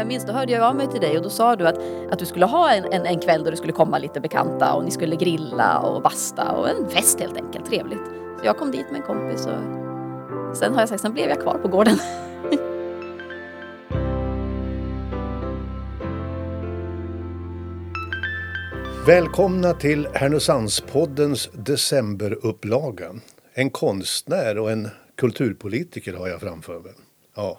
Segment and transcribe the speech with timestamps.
[0.00, 1.78] Jag minns, då hörde jag av mig till dig och då sa du att,
[2.10, 4.84] att du skulle ha en, en, en kväll då det skulle komma lite bekanta och
[4.84, 7.66] ni skulle grilla och basta och en fest helt enkelt.
[7.66, 8.00] Trevligt.
[8.38, 9.52] Så jag kom dit med en kompis och
[10.56, 11.96] sen har jag sagt, sen blev jag kvar på gården.
[19.06, 23.14] Välkomna till Härnösandspoddens decemberupplaga.
[23.54, 26.92] En konstnär och en kulturpolitiker har jag framför mig.
[27.36, 27.58] Ja,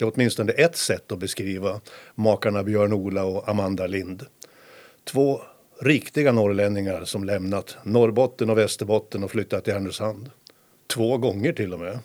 [0.00, 1.80] det är åtminstone ett sätt att beskriva
[2.14, 4.26] makarna Björn-Ola och Amanda Lind.
[5.04, 5.42] Två
[5.80, 10.30] riktiga norrlänningar som lämnat Norrbotten och Västerbotten och flyttat till Härnösand.
[10.86, 11.98] Två gånger till och med.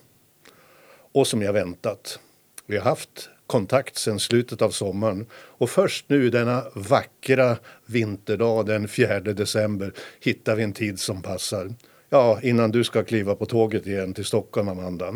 [1.12, 2.20] Och som jag väntat.
[2.66, 8.88] Vi har haft kontakt sedan slutet av sommaren och först nu denna vackra vinterdag den
[8.88, 11.73] 4 december hittar vi en tid som passar.
[12.09, 15.14] Ja, innan du ska kliva på tåget igen till Stockholm, Amanda.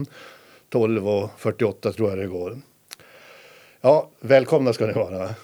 [0.72, 2.62] 12.48 tror jag det går.
[3.82, 5.36] Ja, välkomna ska ni vara.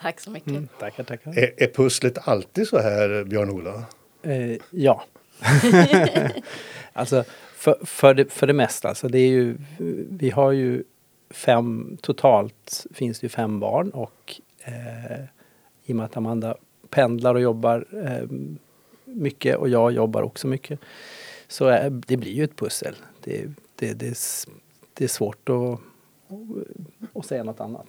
[0.00, 0.48] Tack så mycket.
[0.48, 1.38] Mm, tackar, tackar.
[1.38, 3.84] Är, är pusslet alltid så här, Björn-Ola?
[4.22, 5.04] Eh, ja.
[6.92, 8.88] alltså, för, för, det, för det mesta.
[8.88, 9.56] Alltså det är ju,
[10.10, 10.84] vi har ju
[11.30, 15.20] fem, totalt finns det ju fem barn och eh,
[15.84, 16.56] i och med att Amanda
[16.90, 18.28] pendlar och jobbar eh,
[19.04, 20.80] mycket och jag jobbar också mycket.
[21.48, 22.96] Så eh, det blir ju ett pussel.
[23.24, 24.18] Det, det, det,
[24.94, 25.80] det är svårt att
[27.12, 27.86] och säga något annat.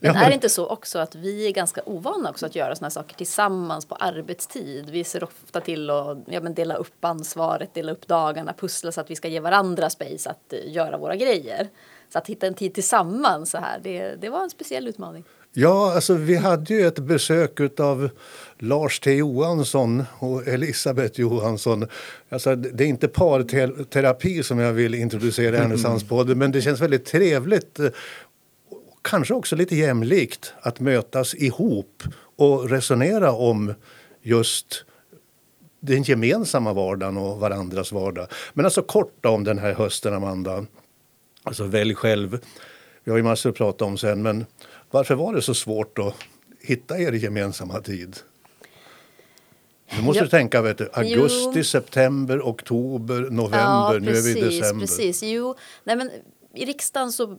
[0.00, 2.90] Men är det inte så också att vi är ganska ovana också att göra sådana
[2.90, 4.90] saker tillsammans på arbetstid?
[4.90, 9.00] Vi ser ofta till att ja, men dela upp ansvaret, dela upp dagarna, pussla så
[9.00, 11.68] att vi ska ge varandra space att uh, göra våra grejer.
[12.12, 15.24] Så att hitta en tid tillsammans så här, det, det var en speciell utmaning.
[15.52, 18.10] Ja, alltså vi hade ju ett besök av
[18.58, 21.86] Lars T Johansson och Elisabeth Johansson.
[22.28, 27.04] Alltså, det är inte parterapi som jag vill introducera i Härnösandspodden men det känns väldigt
[27.04, 27.78] trevligt
[29.02, 32.02] kanske också lite jämlikt att mötas ihop
[32.36, 33.74] och resonera om
[34.22, 34.84] just
[35.80, 38.26] den gemensamma vardagen och varandras vardag.
[38.52, 40.66] Men alltså kort om den här hösten, Amanda.
[41.42, 42.38] Alltså välj själv.
[43.04, 44.46] Vi har ju massor att prata om sen, men
[44.90, 46.14] varför var det så svårt att
[46.60, 48.16] hitta er gemensamma tid?
[49.96, 50.24] Nu måste ja.
[50.24, 51.64] du tänka, vet du, augusti, jo.
[51.64, 54.86] september, oktober, november, ja, nu är vi i december.
[54.86, 55.54] Precis, jo.
[55.84, 56.10] Nej, men
[56.54, 57.38] I riksdagen så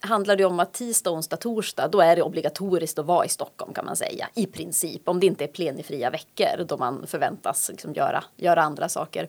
[0.00, 3.74] handlar det om att tisdag, onsdag, torsdag då är det obligatoriskt att vara i Stockholm
[3.74, 5.08] kan man säga i princip.
[5.08, 9.28] Om det inte är plenifria veckor då man förväntas liksom göra, göra andra saker.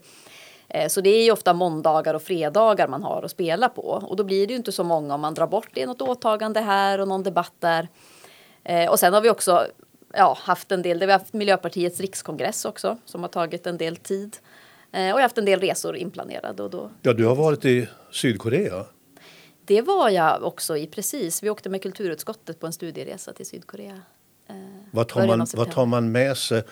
[0.69, 4.15] Eh, så det är ju ofta måndagar och fredagar man har att spela på och
[4.15, 6.99] då blir det ju inte så många om man drar bort det något åtagande här
[6.99, 7.87] och någon debatt där.
[8.63, 9.67] Eh, och sen har vi också
[10.13, 13.77] ja, haft en del, det vi har haft Miljöpartiets rikskongress också som har tagit en
[13.77, 14.37] del tid.
[14.91, 16.63] Eh, och jag har haft en del resor inplanerade.
[16.63, 16.91] Och då...
[17.01, 18.85] Ja, du har varit i Sydkorea.
[19.65, 21.43] Det var jag också i precis.
[21.43, 24.01] Vi åkte med kulturutskottet på en studieresa till Sydkorea.
[24.91, 26.63] vad, tar man, vad tar man med sig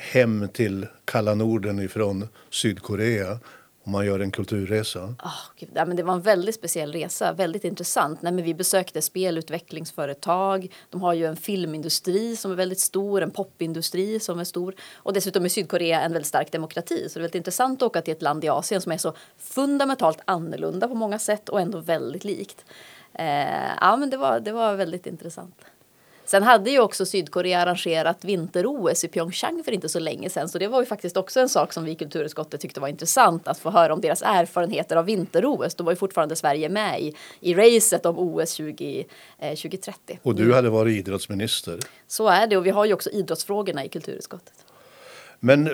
[0.00, 3.38] hem till kalla Norden ifrån Sydkorea
[3.84, 5.04] om man gör en kulturresa?
[5.04, 5.68] Oh, Gud.
[5.74, 8.22] Ja, men det var en väldigt speciell resa, väldigt intressant.
[8.22, 10.72] Nej, men vi besökte spelutvecklingsföretag.
[10.90, 14.74] De har ju en filmindustri som är väldigt stor, en popindustri som är stor.
[14.94, 17.08] Och dessutom är Sydkorea en väldigt stark demokrati.
[17.08, 19.14] Så det är väldigt intressant att åka till ett land i Asien som är så
[19.38, 22.64] fundamentalt annorlunda på många sätt och ändå väldigt likt.
[23.12, 25.54] Eh, ja, men det var, det var väldigt intressant.
[26.30, 30.48] Sen hade ju också Sydkorea arrangerat vinter-OS i Pyeongchang för inte så länge sedan.
[30.48, 33.48] Så det var ju faktiskt också en sak som vi i kulturutskottet tyckte var intressant
[33.48, 35.74] att få höra om deras erfarenheter av vinter-OS.
[35.74, 39.06] Då var ju fortfarande Sverige med i, i racet om OS 20,
[39.38, 40.18] eh, 2030.
[40.22, 41.78] Och du hade varit idrottsminister.
[42.06, 44.54] Så är det och vi har ju också idrottsfrågorna i kulturutskottet.
[45.40, 45.72] Men eh,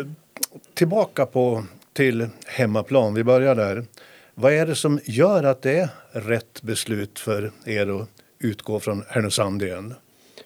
[0.75, 3.85] tillbaka på till hemmaplan, vi börjar där.
[4.35, 5.79] Vad är det som gör att det
[6.13, 9.95] är rätt beslut för er att utgå från Härnösand igen?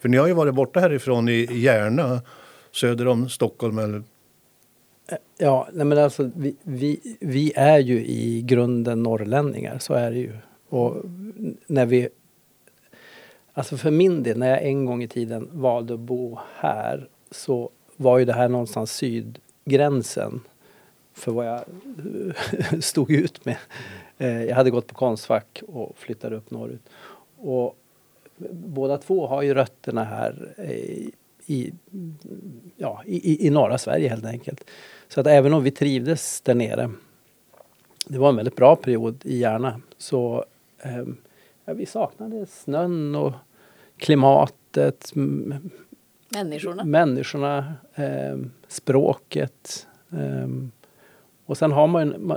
[0.01, 2.23] För ni har ju varit borta härifrån i Järna,
[2.73, 3.79] söder om Stockholm.
[3.79, 4.03] Eller?
[5.09, 10.11] Eh, ja, nej men alltså vi, vi, vi är ju i grunden norrlänningar, så är
[10.11, 10.33] det ju.
[10.69, 10.97] Och
[11.67, 12.09] när vi...
[13.53, 17.71] Alltså för min del, när jag en gång i tiden valde att bo här så
[17.97, 20.41] var ju det här någonstans sydgränsen
[21.13, 21.65] för vad jag
[22.85, 23.57] stod ut med.
[24.19, 26.89] Eh, jag hade gått på Konstfack och flyttade upp norrut.
[27.37, 27.80] Och
[28.51, 30.55] båda två har ju rötterna här
[31.47, 31.73] i,
[32.77, 34.65] ja, i, i norra Sverige helt enkelt.
[35.09, 36.91] Så att även om vi trivdes där nere,
[38.07, 40.45] det var en väldigt bra period i Järna, så
[40.83, 41.05] eh,
[41.65, 43.33] ja, vi saknade snön och
[43.97, 45.13] klimatet,
[46.35, 48.39] människorna, människorna eh,
[48.69, 49.87] språket.
[50.13, 50.49] Eh,
[51.47, 52.37] och sen har man,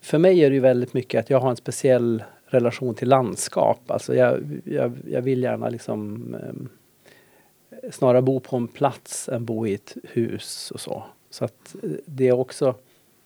[0.00, 3.90] för mig är det ju väldigt mycket att jag har en speciell relation till landskap.
[3.90, 9.66] Alltså jag, jag, jag vill gärna liksom eh, snarare bo på en plats än bo
[9.66, 11.04] i ett hus och så.
[11.30, 12.74] Så att eh, det är också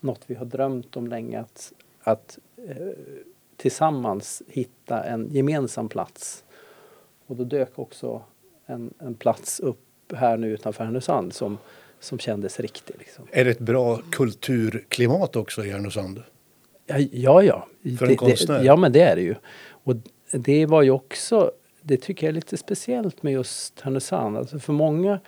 [0.00, 1.72] något vi har drömt om länge att,
[2.02, 2.38] att
[2.69, 2.76] eh,
[3.56, 6.44] tillsammans hitta en gemensam plats.
[7.26, 8.23] Och då dök också
[8.66, 9.78] en, en plats upp
[10.14, 11.58] här nu utanför Härnösand som,
[12.00, 12.94] som kändes riktig.
[12.99, 13.25] Liksom.
[13.31, 16.23] Är det ett bra kulturklimat också i Härnösand?
[16.90, 17.42] Ja, ja.
[17.82, 17.96] ja.
[17.98, 18.58] För en konstnär?
[18.58, 19.34] Det, ja, men det är det ju.
[19.84, 19.96] Och
[20.32, 21.50] det var ju också,
[21.82, 24.37] det tycker jag är lite speciellt med just Härnösand.
[24.37, 25.20] Alltså för många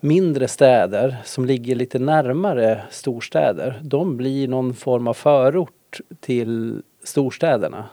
[0.00, 7.86] mindre städer som ligger lite närmare storstäder, de blir någon form av förort till storstäderna.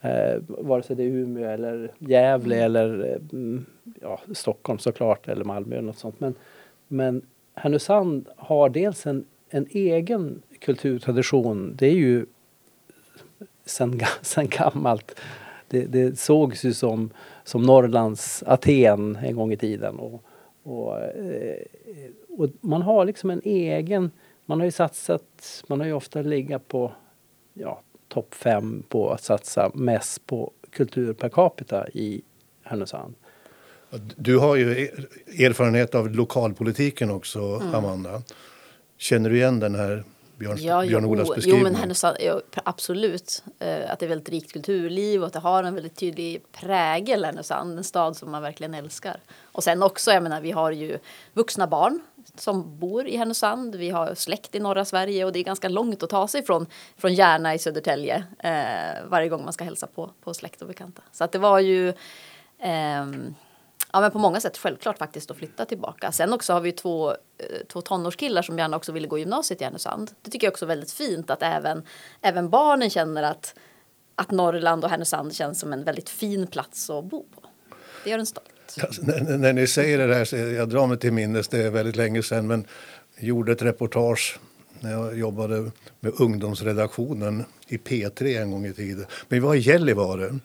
[0.00, 2.64] Eh, vare sig det är Umeå eller Gävle mm.
[2.64, 3.66] eller mm,
[4.00, 6.20] ja, Stockholm såklart eller Malmö eller något sånt.
[6.20, 6.34] Men,
[6.88, 7.22] men
[7.54, 11.74] Härnösand har dels en, en egen kulturtradition.
[11.76, 12.26] Det är ju
[13.64, 15.20] sen, sen gammalt.
[15.68, 17.10] Det, det sågs ju som,
[17.44, 19.98] som Norrlands Aten en gång i tiden.
[19.98, 20.24] Och,
[20.62, 21.56] och, eh,
[22.28, 24.10] och man har liksom en egen,
[24.46, 26.92] man har ju satsat, man har ju ofta legat på
[27.54, 32.22] ja, topp fem på att satsa mest på kultur per capita i
[32.62, 33.14] Härnösand.
[34.16, 34.88] Du har ju
[35.38, 37.74] erfarenhet av lokalpolitiken också, mm.
[37.74, 38.22] Amanda.
[38.96, 40.04] Känner du igen den här
[40.42, 41.60] Björn, ja, Björn-Olas beskrivning?
[41.60, 43.44] Jo, men Härnösand, ja, absolut.
[43.58, 47.24] Eh, att det är väldigt rikt kulturliv och att det har en väldigt tydlig prägel,
[47.24, 47.78] Härnösand.
[47.78, 49.20] En stad som man verkligen älskar.
[49.42, 50.98] Och sen också, jag menar, vi har ju
[51.32, 52.00] vuxna barn
[52.34, 53.74] som bor i Härnösand.
[53.74, 56.66] Vi har släkt i norra Sverige och det är ganska långt att ta sig från,
[56.96, 61.02] från Järna i Södertälje eh, varje gång man ska hälsa på, på släkt och bekanta.
[61.12, 61.88] Så att det var ju
[62.58, 63.06] eh,
[63.92, 66.12] ja, men på många sätt självklart faktiskt att flytta tillbaka.
[66.12, 67.16] Sen också har vi två, eh,
[67.72, 70.10] två tonårskillar som gärna också ville gå gymnasiet i Härnösand.
[70.22, 71.82] Det tycker jag också är väldigt fint att även,
[72.20, 73.54] även barnen känner att,
[74.14, 77.42] att Norrland och Härnösand känns som en väldigt fin plats att bo på.
[78.04, 78.48] Det gör en stolt.
[78.82, 81.70] Alltså, när, när, ni säger det här så jag drar mig till minnes, det är
[81.70, 82.66] väldigt länge sedan, men
[83.16, 84.40] jag gjorde ett reportage
[84.80, 89.06] när jag jobbade med ungdomsredaktionen i P3 en gång i tiden.
[89.28, 90.38] Men vi var i Gällivare.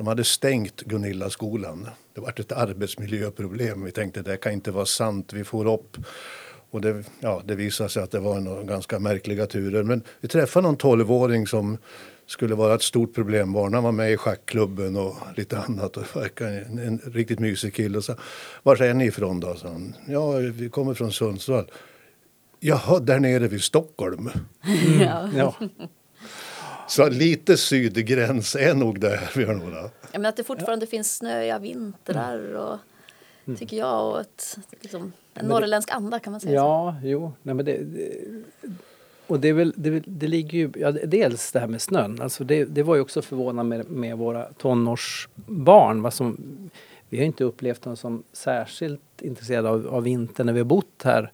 [0.00, 1.88] De hade stängt Gunilla-skolan.
[2.14, 3.84] Det var ett arbetsmiljöproblem.
[3.84, 5.32] Vi tänkte det kan inte vara sant.
[5.32, 5.96] Vi får upp
[6.70, 9.82] och det, ja, det visade sig att det var några ganska märkliga turer.
[9.82, 11.78] Men vi träffade någon tolvåring som
[12.26, 13.74] skulle vara ett stort problembarn.
[13.74, 15.96] Han var med i schackklubben och lite annat.
[15.96, 18.02] Och en, en riktigt mysig kille.
[18.02, 18.14] Så,
[18.62, 19.54] var är ni ifrån då?
[19.54, 19.94] Så han.
[20.06, 21.70] Ja, vi kommer från Sundsvall.
[22.60, 24.30] Jaha, där nere vid Stockholm.
[24.64, 25.30] Mm.
[25.36, 25.54] Ja.
[26.90, 29.82] Så lite sydgräns är nog där, Björn-Ola.
[29.82, 30.90] Ja, men att det fortfarande ja.
[30.90, 32.78] finns snöiga vintrar och
[33.44, 33.56] mm.
[33.58, 36.54] tycker jag och ett, liksom, en norrländsk anda kan man säga.
[36.54, 37.08] Ja, så.
[37.08, 37.32] jo.
[37.42, 38.08] Nej, men det, det,
[39.26, 42.22] och det, är väl, det, det ligger ju, ja, dels det här med snön.
[42.22, 46.02] Alltså det, det var ju också förvånande med, med våra tonårsbarn.
[46.02, 46.36] Vad som,
[47.08, 51.02] vi har inte upplevt dem som särskilt intresserade av, av vintern när vi har bott
[51.04, 51.32] här.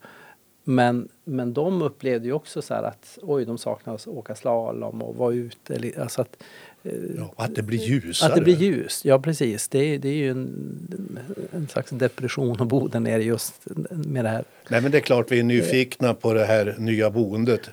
[0.68, 5.16] Men, men de upplevde ju också så att oj, de saknar att åka slalom och
[5.16, 5.92] vara ute.
[5.98, 6.42] Alltså att,
[6.82, 8.30] eh, ja, att det blir ljusare.
[8.30, 9.68] Att det blir ljust, ja precis.
[9.68, 13.54] Det är, det är ju en, en slags depression att bo där nere just
[13.90, 14.44] med det här.
[14.68, 17.70] Nej men det är klart vi är nyfikna på det här nya boendet.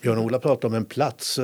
[0.00, 1.38] Björn-Ola pratade om en plats.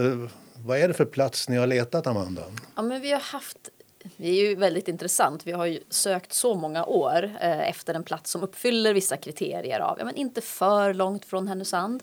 [0.55, 2.43] Vad är det för plats ni har letat Amanda?
[2.77, 3.71] Ja men vi har haft
[4.17, 5.47] det är ju väldigt intressant.
[5.47, 9.81] Vi har ju sökt så många år eh, efter en plats som uppfyller vissa kriterier
[9.81, 12.03] av, ja men inte för långt från Härnösand.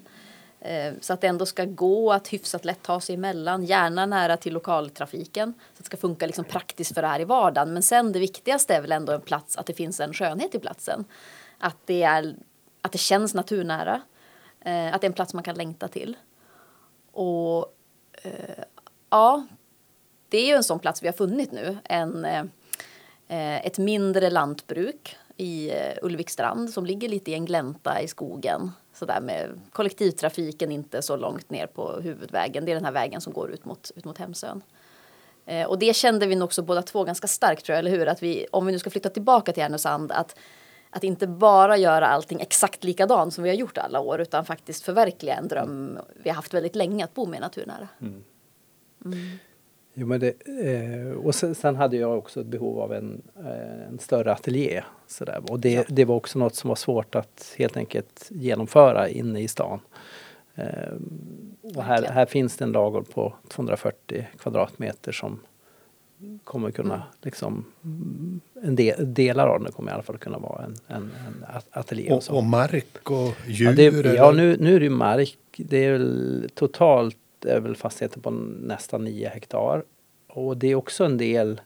[0.62, 4.38] Eh, så att det ändå ska gå att hyfsat lätt ta sig emellan, gärna nära
[4.38, 5.54] till lokaltrafiken.
[5.54, 7.74] Så att det ska funka liksom praktiskt för det här i vardagen.
[7.74, 10.60] Men sen det viktigaste är väl ändå en plats, att det finns en skönhet i
[10.60, 11.06] platsen.
[11.58, 12.36] Att det, är,
[12.82, 14.02] att det känns naturnära.
[14.62, 16.18] Eh, att det är en plats man kan längta till.
[17.12, 17.76] Och
[18.22, 18.64] eh,
[19.10, 19.44] ja,
[20.30, 21.78] det är ju en sån plats vi har funnit nu.
[21.84, 28.08] En, eh, ett mindre lantbruk i eh, Ulvikstrand som ligger lite i en glänta i
[28.08, 28.72] skogen.
[28.94, 32.66] Så där med kollektivtrafiken inte så långt ner på huvudvägen.
[32.66, 34.62] Det är den här vägen som går ut mot, ut mot Hemsön.
[35.46, 38.08] Eh, och det kände vi nog också båda två ganska starkt tror jag, eller hur?
[38.08, 40.36] Att vi, om vi nu ska flytta tillbaka till Härnösand, att,
[40.90, 44.84] att inte bara göra allting exakt likadant som vi har gjort alla år, utan faktiskt
[44.84, 47.88] förverkliga en dröm vi har haft väldigt länge, att bo mer naturnära.
[48.02, 48.24] Mm.
[49.06, 49.40] Mm.
[50.00, 53.88] Jo, men det, eh, och sen, sen, hade jag också ett behov av en, eh,
[53.88, 54.84] en större ateljé.
[55.08, 55.42] Sådär.
[55.50, 55.84] Och det, ja.
[55.88, 59.80] det var också något som var svårt att helt enkelt genomföra inne i stan.
[60.56, 60.94] Eh,
[61.76, 65.40] och här, här finns det en lagård på 240 kvadratmeter som
[66.44, 67.08] kommer kunna mm.
[67.22, 67.66] liksom
[68.62, 72.12] en del, delar av den kommer i alla fall kunna vara en, en, en ateljé.
[72.12, 73.66] Och, och, mark och djur?
[73.66, 75.38] Ja, det, ja nu, nu är det mark.
[75.58, 79.84] Det är väl totalt det är väl fastigheter på nästan 9 hektar.
[80.28, 81.62] och det är också en del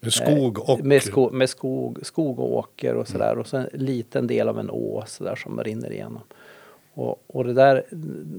[0.00, 0.84] Med skog och...
[0.84, 3.38] med, sko, med skog, skog och åker och sådär.
[3.38, 6.22] Och så en liten del av en å så där, som rinner igenom.
[6.94, 7.84] Och, och det där,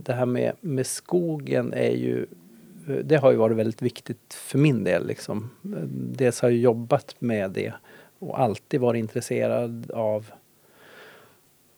[0.03, 2.27] det här med, med skogen är ju
[3.03, 5.07] det har ju varit väldigt viktigt för min del.
[5.07, 5.49] Liksom.
[5.91, 7.73] Dels har jag jobbat med det
[8.19, 10.31] och alltid varit intresserad av,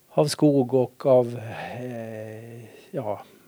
[0.10, 1.40] av skog och av
[1.80, 3.39] eh, ja, eh,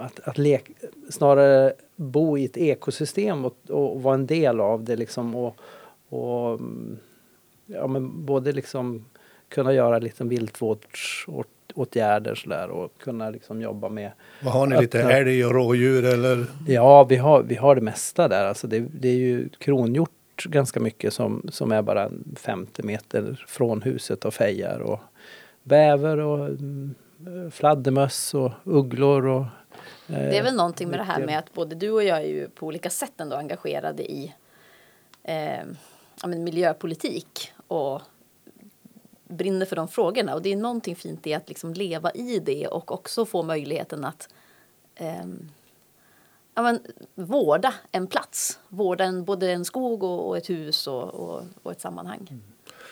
[0.00, 0.70] att, att lek,
[1.10, 4.96] snarare bo i ett ekosystem och, och vara en del av det.
[4.96, 5.56] Liksom, och,
[6.08, 6.60] och
[7.66, 9.04] ja, men både liksom
[9.48, 14.12] kunna göra liksom viltvårdsåtgärder sådär och kunna liksom jobba med...
[14.42, 16.46] Vad har ni, lite älg och rådjur eller?
[16.66, 18.44] Ja, vi har, vi har det mesta där.
[18.44, 20.10] Alltså det, det är ju kronhjort
[20.44, 25.00] ganska mycket som, som är bara 50 meter från huset och fejar och
[25.62, 26.94] bäver och mm,
[27.50, 29.44] fladdermöss och ugglor och
[30.06, 32.48] det är väl någonting med det här med att både du och jag är ju
[32.48, 34.34] på olika sätt ändå engagerade i
[35.22, 35.64] eh,
[36.22, 38.02] ja, men miljöpolitik och
[39.28, 40.34] brinner för de frågorna.
[40.34, 44.04] Och det är någonting fint i att liksom leva i det och också få möjligheten
[44.04, 44.28] att
[44.94, 45.26] eh,
[46.54, 46.80] ja, men,
[47.14, 48.60] vårda en plats.
[48.68, 52.26] Vårda en, både en skog och, och ett hus och, och, och, ett sammanhang.
[52.30, 52.42] Mm.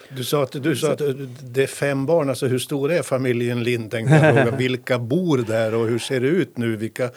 [0.09, 1.03] Du sa, att, du sa att
[1.43, 2.29] det är fem barn.
[2.29, 3.91] Alltså hur stor är familjen Lind?
[3.91, 4.57] Tänkte jag fråga.
[4.57, 6.77] Vilka bor där och hur ser det ut nu?
[6.77, 7.11] Vilka,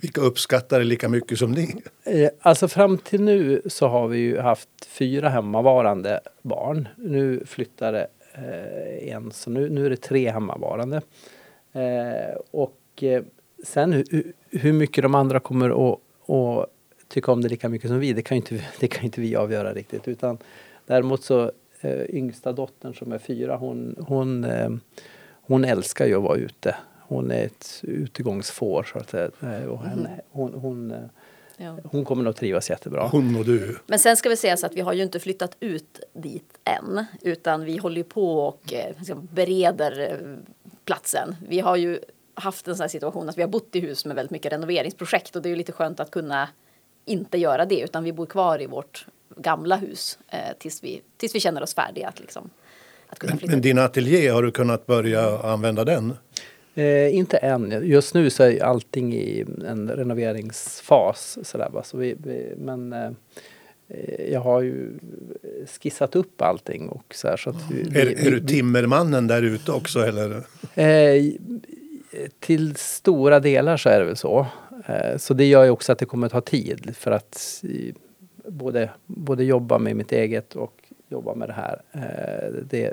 [0.00, 1.76] vilka uppskattar det lika mycket som ni?
[2.04, 6.88] Eh, alltså fram till nu så har vi ju haft fyra hemmavarande barn.
[6.96, 11.02] Nu flyttar det eh, en, så nu, nu är det tre hemmavarande.
[11.72, 13.22] Eh, och eh,
[13.64, 16.70] sen hur, hur mycket de andra kommer att, att
[17.08, 19.36] tycka om det lika mycket som vi, det kan ju inte, det kan inte vi
[19.36, 20.08] avgöra riktigt.
[20.08, 20.38] Utan
[20.86, 21.52] däremot så
[21.84, 24.70] eh, yngsta dottern som är fyra, hon, hon, eh,
[25.32, 26.76] hon älskar ju att vara ute.
[27.00, 29.14] Hon är ett utegångsfår så att.
[29.14, 30.20] Eh, och henne, mm.
[30.30, 30.98] hon, hon, eh,
[31.56, 31.78] ja.
[31.84, 33.08] hon kommer nog trivas jättebra.
[33.12, 33.78] Hon och du.
[33.86, 37.04] Men sen ska vi säga så att vi har ju inte flyttat ut dit än.
[37.22, 40.18] Utan vi håller på och eh, liksom bereder
[40.84, 41.36] platsen.
[41.48, 41.98] Vi har ju
[42.34, 45.36] haft en sån här situation att vi har bott i hus med väldigt mycket renoveringsprojekt
[45.36, 46.48] och det är ju lite skönt att kunna
[47.04, 51.34] inte göra det utan vi bor kvar i vårt gamla hus eh, tills, vi, tills
[51.34, 52.50] vi känner oss färdiga att, liksom,
[53.08, 53.52] att kunna flytta.
[53.52, 56.12] Men, din ateljé, har du kunnat börja använda den?
[56.74, 57.80] Eh, inte än.
[57.88, 61.38] Just nu så är allting i en renoveringsfas.
[61.42, 61.82] Sådär, va?
[61.82, 63.10] Så vi, vi men eh,
[64.32, 64.90] jag har ju
[65.80, 66.88] skissat upp allting.
[66.88, 70.42] Och så, här, så att vi, är, vi, är du timmermannen där ute också eller?
[70.74, 71.32] Eh,
[72.40, 74.46] till stora delar så är det väl så.
[74.86, 77.64] Eh, så det gör ju också att det kommer att ta tid för att
[78.46, 81.82] både, både jobba med mitt eget och jobba med det här.
[81.92, 82.92] Eh, det,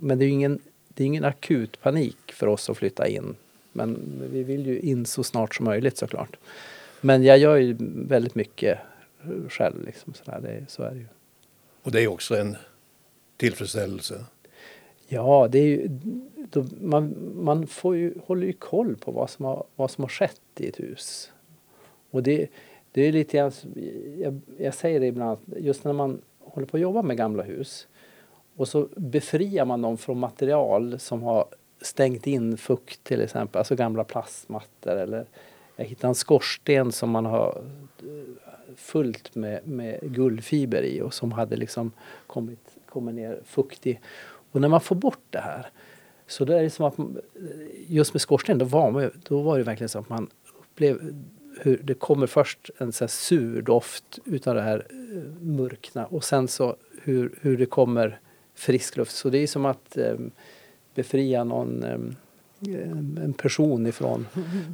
[0.00, 3.34] men det är ingen, det är ingen akut panik för oss att flytta in.
[3.72, 6.36] Men vi vill ju in så snart som möjligt såklart.
[7.00, 7.76] Men jag gör ju
[8.08, 8.78] väldigt mycket
[9.48, 9.84] själv.
[9.84, 10.40] Liksom, sådär.
[10.42, 11.06] Det, så är det ju.
[11.82, 12.56] Och det är också en
[13.36, 14.24] tillfredsställelse?
[15.08, 15.88] Ja, det är ju,
[16.50, 20.08] då, man, man får ju, håller ju koll på vad som, har, vad som har
[20.08, 21.32] skett i ett hus.
[22.10, 22.48] Och det,
[22.92, 23.52] det är lite grann,
[24.18, 27.88] jag, jag säger det ibland, just när man håller på att jobba med gamla hus
[28.56, 31.46] och så befriar man dem från material som har
[31.80, 35.26] stängt in fukt till exempel, alltså gamla plastmattor eller
[35.76, 37.62] jag hittade en skorsten som man har
[37.98, 41.92] eh, fullt med, med guldfiber i och som hade liksom
[42.26, 44.00] kommit, kommit ner fuktig.
[44.52, 45.70] Och när man får bort det här
[46.26, 47.04] så då är det som att eh,
[47.86, 50.30] just med skorsten då var, man, då var det verkligen så att man
[50.60, 51.14] upplevde
[51.60, 56.48] hur det kommer först en så sur doft utav det här eh, mörkna och sen
[56.48, 58.20] så hur, hur det kommer
[58.54, 59.16] frisk luft.
[59.16, 60.14] Så det är som att eh,
[60.94, 61.98] befria någon eh,
[63.24, 64.26] en person ifrån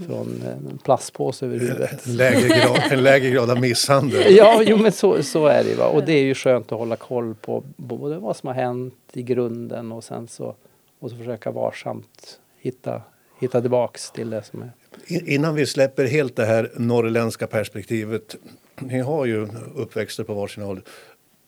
[0.07, 2.07] från en plastpåse över huvudet.
[2.07, 4.37] En lägre grad, en lägre grad av misshandel.
[4.37, 5.75] ja, jo, men så, så är det.
[5.75, 5.87] Va?
[5.87, 9.23] Och det är ju skönt att hålla koll på både vad som har hänt i
[9.23, 10.55] grunden och sen så,
[10.99, 13.03] och så försöka varsamt hitta,
[13.41, 14.71] hitta tillbaks till det som är.
[15.06, 18.37] Innan vi släpper helt det här norrländska perspektivet.
[18.78, 20.80] Ni har ju uppväxter på varsin håll.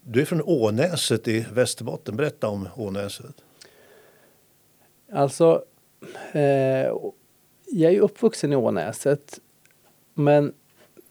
[0.00, 2.16] Du är från Ånäset i Västerbotten.
[2.16, 3.34] Berätta om Ånäset.
[5.12, 5.64] Alltså,
[6.32, 6.92] eh,
[7.66, 9.40] jag är uppvuxen i Ånäset.
[10.14, 10.52] Men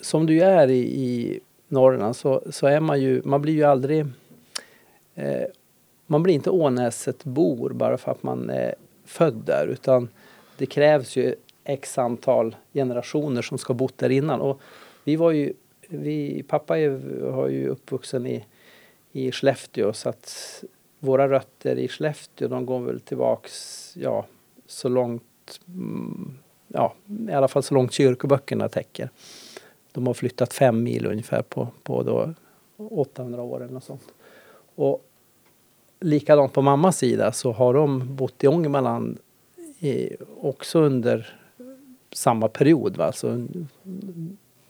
[0.02, 4.06] som du är i, i Norrland så, så är man ju, man blir ju aldrig...
[5.16, 5.48] Eh,
[6.08, 8.76] man blir inte Ånäset-bor bara för att man är
[9.06, 10.10] född där utan
[10.58, 11.36] det krävs ju
[11.66, 14.42] x antal generationer som ska ha bott där innan.
[14.42, 14.62] Och
[15.04, 15.54] vi var ju,
[15.88, 18.46] vi, pappa är, har ju uppvuxen i,
[19.12, 20.64] i Skellefteå så att
[21.00, 24.26] våra rötter i Skellefteå de går väl tillbaks ja,
[24.66, 26.94] så långt, mm, ja
[27.30, 29.10] i alla fall så långt kyrkoböckerna täcker.
[29.92, 32.34] de har flyttat fem mil ungefär på, på då
[32.78, 34.14] 800 år eller något sånt.
[34.76, 35.06] Och
[36.00, 39.20] likadant på mammas sida så har de bott i Ångermanland
[39.80, 40.10] i,
[40.42, 41.40] också under
[42.16, 42.98] samma period.
[42.98, 43.06] Va?
[43.06, 43.48] Alltså,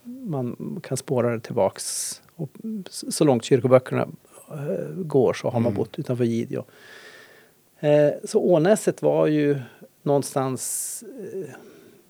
[0.04, 2.50] man kan spåra det tillbaks och
[2.90, 4.08] så långt kyrkoböckerna
[4.50, 5.76] eh, går så har man Mm.
[5.78, 6.64] bott utanför Gideå.
[7.80, 9.58] Eh, så Ånäset var ju
[10.02, 11.54] någonstans eh,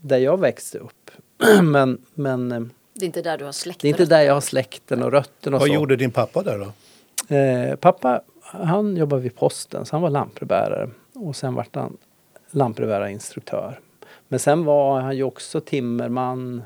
[0.01, 1.11] där jag växte upp.
[1.63, 2.61] men men eh,
[2.95, 3.81] Det är inte där du har släkt.
[3.81, 5.75] det är inte där jag har släkten och rötterna och Vad så.
[5.75, 6.73] gjorde din pappa där då?
[7.35, 11.97] Eh, pappa han jobbade vid posten så han var lantbrevbärare och sen vart han
[12.51, 13.81] lantbrevbärarinstruktör.
[14.29, 16.63] Men sen var han ju också timmerman.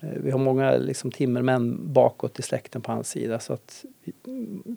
[0.00, 4.12] Eh, vi har många liksom, timmermän bakåt i släkten på hans sida så att vi,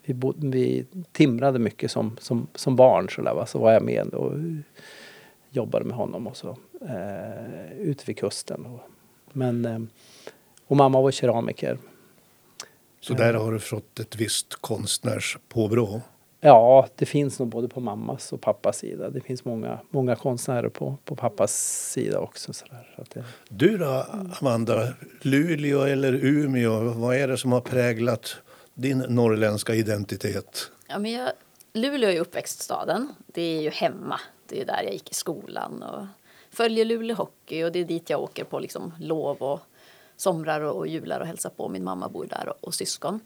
[0.06, 3.46] vi, bod, vi timrade mycket som, som, som barn så, där, va?
[3.46, 4.34] så var jag med och
[5.50, 8.66] jobbade med honom och så eh, ute vid kusten.
[8.66, 8.80] Och,
[9.34, 9.80] men, eh,
[10.68, 11.78] och mamma var keramiker.
[13.00, 16.02] Så där har du fått ett visst konstnärspåbrå.
[16.44, 19.10] Ja, det finns nog både på mammas och pappas sida.
[19.10, 21.54] Det finns många, många konstnärer på, på pappas
[21.92, 22.54] sida också.
[22.54, 22.94] Så där.
[22.96, 24.06] Så att det, Du då,
[24.42, 24.88] Amanda?
[25.22, 26.80] Luleå eller Umeå?
[26.80, 28.36] Vad är det som har präglat
[28.74, 30.72] din norrländska identitet?
[30.88, 31.32] Ja, men jag,
[31.74, 33.14] Luleå är ju uppväxtstaden.
[33.28, 34.20] Det är ju hemma.
[34.46, 36.06] Det är där jag gick i skolan och
[36.50, 39.60] följer Luleå Hockey och det är dit jag åker på liksom lov och
[40.18, 41.70] somrar och, och jular och hälsar på.
[41.70, 43.20] Min mamma bor där och, och syskon.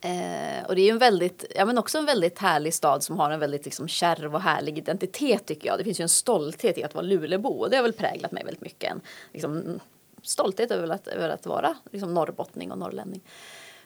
[0.00, 3.18] Eh, och det är ju en väldigt, ja men också en väldigt härlig stad som
[3.18, 5.78] har en väldigt liksom kärv och härlig identitet tycker jag.
[5.78, 8.44] Det finns ju en stolthet i att vara Lulebo och det har väl präglat mig
[8.44, 8.90] väldigt mycket.
[8.90, 9.00] En
[9.32, 9.80] liksom,
[10.22, 13.20] stolthet över att, över att vara liksom norrbottning och norrlänning.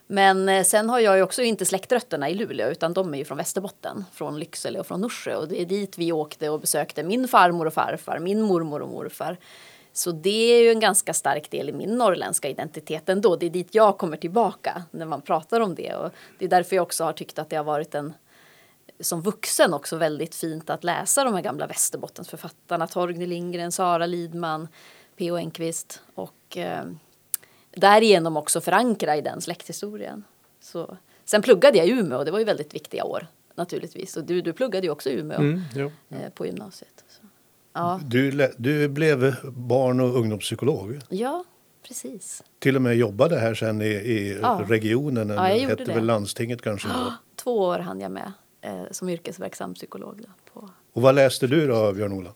[0.07, 3.25] Men eh, sen har jag ju också inte släktrötterna i Luleå utan de är ju
[3.25, 7.03] från Västerbotten, från Lycksele och från Norsjö och det är dit vi åkte och besökte
[7.03, 9.37] min farmor och farfar, min mormor och morfar.
[9.97, 13.37] Så det är ju en ganska stark del i min norrländska identitet ändå.
[13.37, 16.77] Det är dit jag kommer tillbaka när man pratar om det och det är därför
[16.77, 18.13] jag också har tyckt att det har varit en
[19.01, 22.87] som vuxen också väldigt fint att läsa de här gamla Västerbottensförfattarna.
[22.87, 24.69] Torgny Lindgren, Sara Lidman,
[25.17, 25.37] P.O.
[25.37, 26.85] Enquist och eh,
[27.71, 30.25] därigenom också förankra i den släkthistorien.
[30.61, 34.17] Så, sen pluggade jag i Umeå och det var ju väldigt viktiga år naturligtvis.
[34.17, 35.93] Och du, du pluggade ju också i Umeå Mm, jo.
[36.11, 37.04] eh, på gymnasiet.
[37.75, 40.99] Ja, Du, du blev barn och ungdomspsykolog.
[41.09, 41.45] ja,
[41.89, 42.43] precis.
[42.59, 44.65] Till och med jobbade här sen i, i Ja.
[44.69, 45.29] regionen.
[45.29, 45.95] Ja, jag eller hette det.
[45.95, 46.89] väl landstinget kanske.
[46.89, 47.13] då.
[47.37, 50.21] Två år hann jag med eh, som yrkesverksam psykolog.
[50.23, 50.69] Då, på.
[50.93, 52.31] Och vad läste du då, Björn-Ola?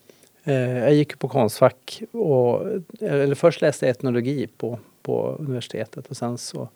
[0.44, 2.66] Eh, jag gick på Konstfack och
[3.00, 6.68] eller först läste jag etnologi på, på universitetet och sen så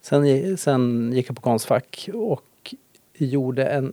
[0.00, 2.74] sen, sen gick jag på Konstfack och
[3.14, 3.92] gjorde en,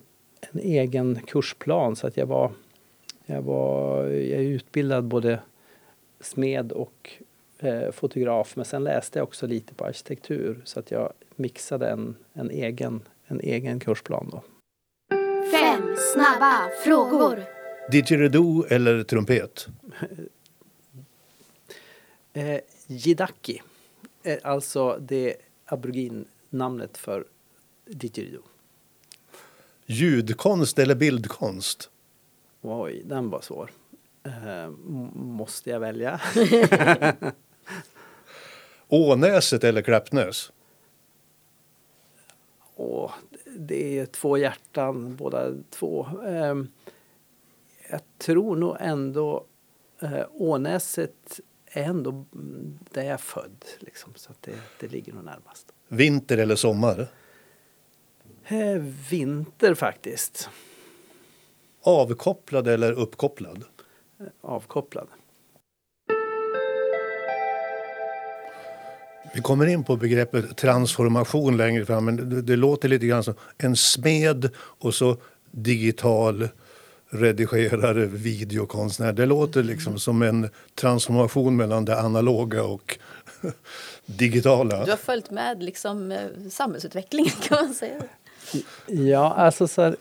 [0.52, 2.52] en egen kursplan så att jag var
[3.30, 5.39] jag var jag är utbildad både
[6.20, 7.12] smed och
[7.60, 12.15] eh, fotograf men sen läste jag också lite på arkitektur så att jag mixade en,
[12.34, 14.44] en, egen, en egen kursplan då.
[15.52, 17.44] Fem snabba frågor.
[17.92, 19.68] Didgeridoo eller trumpet?
[22.34, 23.62] Eh, Jidaki,
[24.24, 27.26] eh, alltså det aboriginnamnet för
[27.86, 28.42] didgeridoo.
[29.86, 31.89] Ljudkonst eller bildkonst?
[32.62, 33.72] Oj, den var svår.
[34.24, 34.69] Eh,
[35.15, 36.22] måste jag välja?
[38.88, 40.52] Ånäset eller Klappnäs?
[42.76, 43.12] Åh,
[43.58, 46.08] det är två hjärtan båda två.
[46.26, 46.56] Eh,
[47.89, 49.45] jag tror nog ändå
[50.00, 52.26] eh, Ånäset är ändå
[52.91, 53.65] där jag är född.
[53.80, 55.74] Liksom, så det, det ligger nog närmast.
[55.88, 57.08] Vinter eller sommar?
[58.48, 60.50] Eh, vinter faktiskt.
[61.82, 63.63] Avkopplad eller uppkopplad?
[64.42, 65.08] Avkopplad.
[69.34, 73.34] Vi kommer in på begreppet transformation längre fram, men det, det låter lite grann som
[73.58, 75.18] en smed och så
[75.52, 76.48] digital
[77.10, 79.13] redigerare, videokonstnär.
[79.13, 83.00] Det låter liksom som en transformation mellan det analoga och
[84.06, 84.86] digitala.
[84.86, 88.02] Du har följt med liksom, eh, samhällsutvecklingen kan man säga.
[88.88, 89.96] Ja, alltså så här,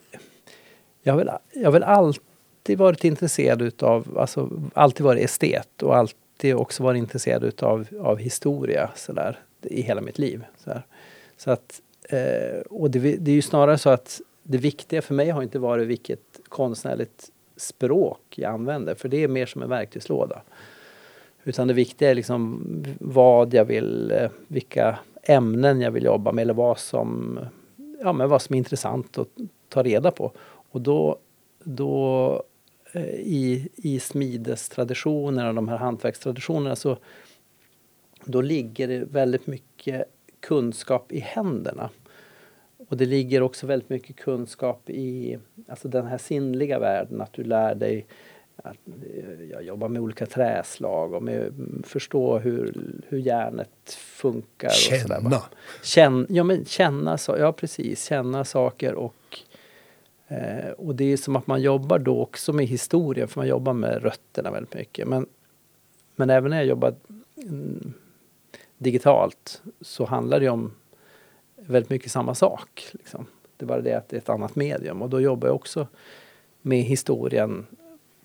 [1.09, 5.97] jag har väl, jag har väl alltid varit intresserad utav, alltså alltid varit estet och
[5.97, 10.45] alltid också varit intresserad utav av historia så där, i hela mitt liv.
[10.65, 10.71] Så,
[11.37, 15.31] så att, eh, och det, det är ju snarare så att det viktiga för mig
[15.31, 20.43] har inte varit vilket konstnärligt språk jag använder, för det är mer som en verktygslåda.
[21.45, 22.65] Utan det viktiga är liksom
[23.01, 27.39] vad jag vill, eh, vilka ämnen jag vill jobba med eller vad som,
[28.01, 29.29] ja, men vad som är intressant att
[29.69, 30.33] ta reda på.
[30.71, 31.19] Och då,
[31.65, 32.43] då
[32.93, 36.99] eh, i, i smidestraditionerna, de här hantverkstraditionerna så
[38.25, 40.05] då ligger det väldigt mycket
[40.41, 41.91] kunskap i händerna.
[42.89, 47.45] Och det ligger också väldigt mycket kunskap i alltså den här sinnliga världen, att du
[47.45, 48.07] lär dig
[48.63, 48.77] att
[49.51, 51.53] jag jobbar med olika träslag och med
[51.85, 52.75] förstå hur,
[53.09, 54.69] hur järnet funkar.
[54.69, 55.37] Känna!
[55.37, 55.43] Och.
[55.83, 59.15] Känn, ja, men känna, ja precis, känna saker och
[60.29, 63.73] eh, och det är som att man jobbar då också med historien, för man jobbar
[63.73, 65.09] med rötterna väldigt mycket.
[65.09, 65.27] Men,
[66.17, 66.95] men även när jag jobbar
[67.43, 67.93] mm,
[68.79, 70.73] digitalt så handlar det om
[71.57, 72.87] väldigt mycket samma sak.
[72.93, 73.27] Liksom.
[73.57, 75.87] Det är bara det att det är ett annat medium och då jobbar jag också
[76.63, 77.67] med historien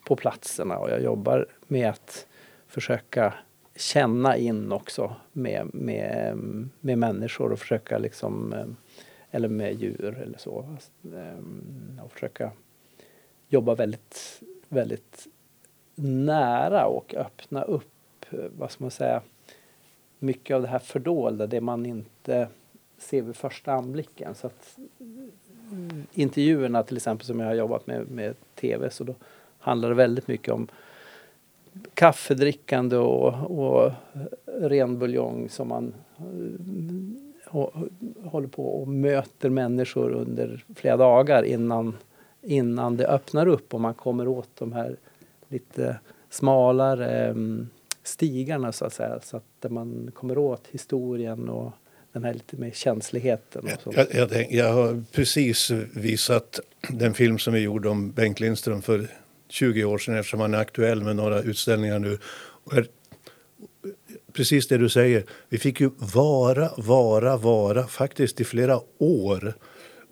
[0.07, 2.27] på platserna och jag jobbar med att
[2.67, 3.33] försöka
[3.75, 6.37] känna in också med, med,
[6.79, 8.65] med människor och försöka liksom eh,
[9.33, 10.65] eller med djur eller så.
[11.15, 12.51] Ehm, och försöka
[13.47, 15.27] jobba väldigt, väldigt
[15.95, 19.21] nära och öppna upp, eh, vad ska man säga,
[20.19, 22.47] mycket av det här fördolda, det man inte
[22.97, 24.35] ser vid första anblicken.
[24.35, 29.15] Så att mm, intervjuerna till exempel som jag har jobbat med med tv så då
[29.59, 30.67] handlar det väldigt mycket om
[31.93, 33.91] kaffedrickande och, och
[34.45, 36.23] ren buljong som man eh,
[38.23, 41.97] håller på och möter människor under flera dagar innan,
[42.41, 44.95] innan det öppnar upp och man kommer åt de här
[45.47, 47.69] lite smalare mm,
[48.03, 49.19] stigarna så att säga.
[49.23, 51.71] Så att man kommer åt historien och
[52.11, 53.63] den här lite mer känsligheten.
[53.63, 53.93] Och så.
[53.95, 59.07] Jag, jag, jag, har precis visat den film som vi gjorde om Bengt Lindström för
[59.49, 62.17] 20 år sedan eftersom han är aktuell med några utställningar nu.
[64.33, 69.53] Precis det du säger, vi fick ju vara, vara, vara faktiskt i flera år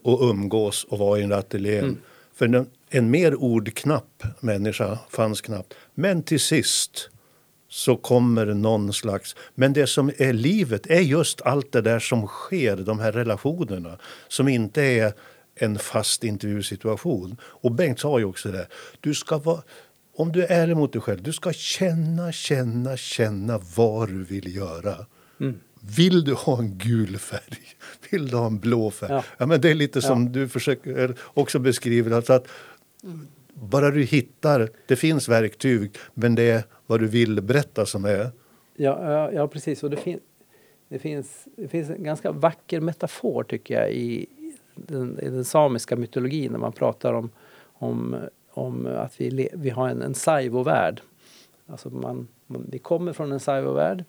[0.04, 1.80] och umgås och vara i en ateljé.
[1.80, 1.98] Mm.
[2.36, 5.74] För en, en mer ordknapp människa fanns knappt.
[5.94, 7.10] Men till sist
[7.70, 9.36] så kommer någon slags...
[9.56, 13.98] Men det som är livet är just allt det där som sker, de här relationerna
[14.28, 15.14] som inte är
[15.56, 17.38] en fast intervjusituation.
[17.44, 18.68] Och Bengt sa ju också det.
[19.00, 19.62] Du ska vara,
[20.22, 24.56] om du är ärlig mot dig själv, du ska känna, känna, känna vad du vill
[24.56, 24.96] göra.
[25.40, 25.60] Mm.
[25.98, 27.60] Vill du ha en gul färg?
[28.12, 29.12] Vill du ha en blå färg?
[29.12, 29.24] Ja.
[29.38, 30.30] ja men det är lite som ja.
[30.30, 32.16] du försöker också beskriva.
[32.16, 32.48] Alltså att.
[33.54, 38.32] Bara du hittar, det finns verktyg, men det är vad du vill berätta som är.
[38.76, 39.84] Ja, ja, ja precis.
[39.84, 40.20] Och det, fin
[40.90, 44.26] det, finns, det finns en ganska vacker metafor tycker jag i,
[44.76, 47.30] den, i den samiska mytologin när man pratar om,
[47.74, 48.16] om,
[48.52, 51.02] om att vi, vi har en, en saivovärld.
[51.68, 54.04] Alltså man, man, vi kommer från en saivovärld,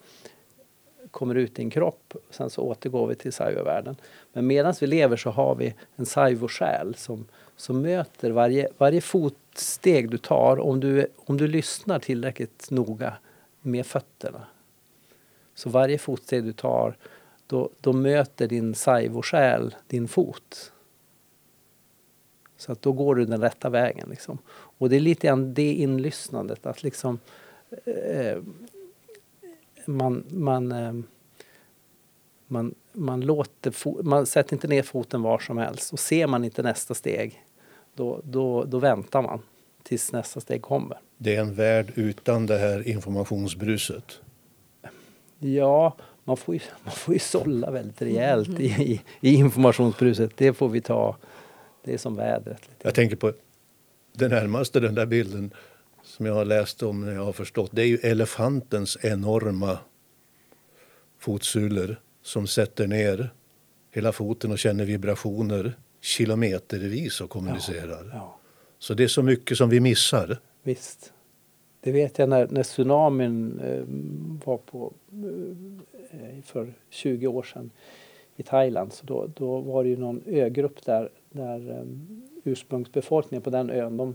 [1.10, 3.96] kommer ut i en kropp, sen så återgår vi till saivovärlden.
[4.32, 7.26] Men medan vi lever så har vi en saivosjäl som,
[7.56, 13.14] som möter varje, varje fotsteg du tar om du, om du lyssnar tillräckligt noga
[13.60, 14.46] med fötterna.
[15.54, 16.96] Så varje fotsteg du tar
[17.46, 20.72] då, då möter din saivosjäl din fot.
[22.62, 24.08] Så att då går du den rätta vägen.
[24.10, 24.38] Liksom.
[24.52, 27.18] Och det är lite grann det inlyssnandet, att liksom
[27.84, 28.38] eh,
[29.86, 30.92] man, man, eh,
[32.46, 36.62] man, man, låter man sätter inte ner foten var som helst och ser man inte
[36.62, 37.44] nästa steg
[37.94, 39.40] då, då, då väntar man
[39.82, 40.98] tills nästa steg kommer.
[41.16, 44.20] Det är en värld utan det här informationsbruset?
[45.38, 50.30] Ja, man får ju, man får ju sålla väldigt rejält i, i, informationsbruset.
[50.36, 51.16] Det får vi ta.
[51.84, 52.60] Det är som vädret.
[52.68, 52.80] Lite.
[52.82, 53.32] Jag tänker på
[54.12, 55.54] det närmaste den där bilden
[56.02, 57.70] som jag har läst om när jag har förstått.
[57.72, 59.78] Det är ju elefantens enorma
[61.18, 63.30] fotsulor som sätter ner
[63.90, 68.10] hela foten och känner vibrationer kilometervis och kommunicerar.
[68.12, 68.38] Ja, ja.
[68.78, 70.38] Så det är så mycket som vi missar.
[70.62, 71.12] Visst.
[71.80, 73.84] Det vet jag när, när tsunamin eh,
[74.46, 74.92] var på
[76.10, 77.70] eh, för 20 år sedan
[78.36, 78.92] i Thailand.
[78.92, 81.84] Så då, då var det ju någon ögrupp där, där eh,
[82.44, 84.14] ursprungsbefolkningen på den ön de,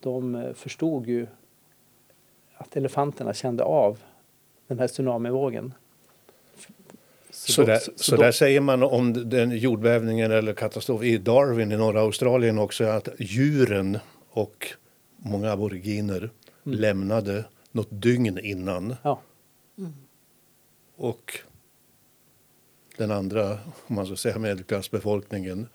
[0.00, 1.26] de eh, förstod ju
[2.54, 3.98] att elefanterna kände av
[4.66, 5.74] den här tsunamivågen.
[7.30, 11.72] Så, så, där, så, så där säger man om den jordbävningen eller katastrof i Darwin
[11.72, 13.98] i norra Australien också att djuren
[14.30, 14.66] och
[15.16, 16.30] många aboriginer
[16.66, 16.78] mm.
[16.78, 18.96] lämnade något dygn innan.
[19.02, 19.20] Ja.
[19.78, 19.92] Mm.
[20.96, 21.38] Och
[22.96, 25.68] den andra, om man ska säga medelklassbefolkningen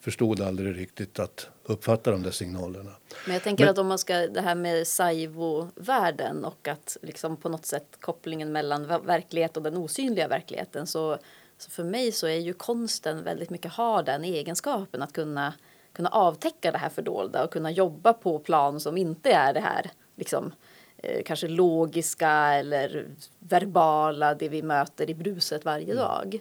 [0.00, 2.90] förstod aldrig riktigt att uppfatta de där signalerna.
[3.26, 7.36] Men jag tänker Men, att om man ska det här med Saivo-världen och att liksom
[7.36, 11.18] på något sätt kopplingen mellan verklighet och den osynliga verkligheten så,
[11.58, 15.54] så för mig så är ju konsten väldigt mycket har den egenskapen att kunna
[15.92, 19.90] kunna avtäcka det här fördolda och kunna jobba på plan som inte är det här
[20.16, 20.52] liksom
[20.96, 23.06] eh, kanske logiska eller
[23.38, 26.38] verbala, det vi möter i bruset varje dag.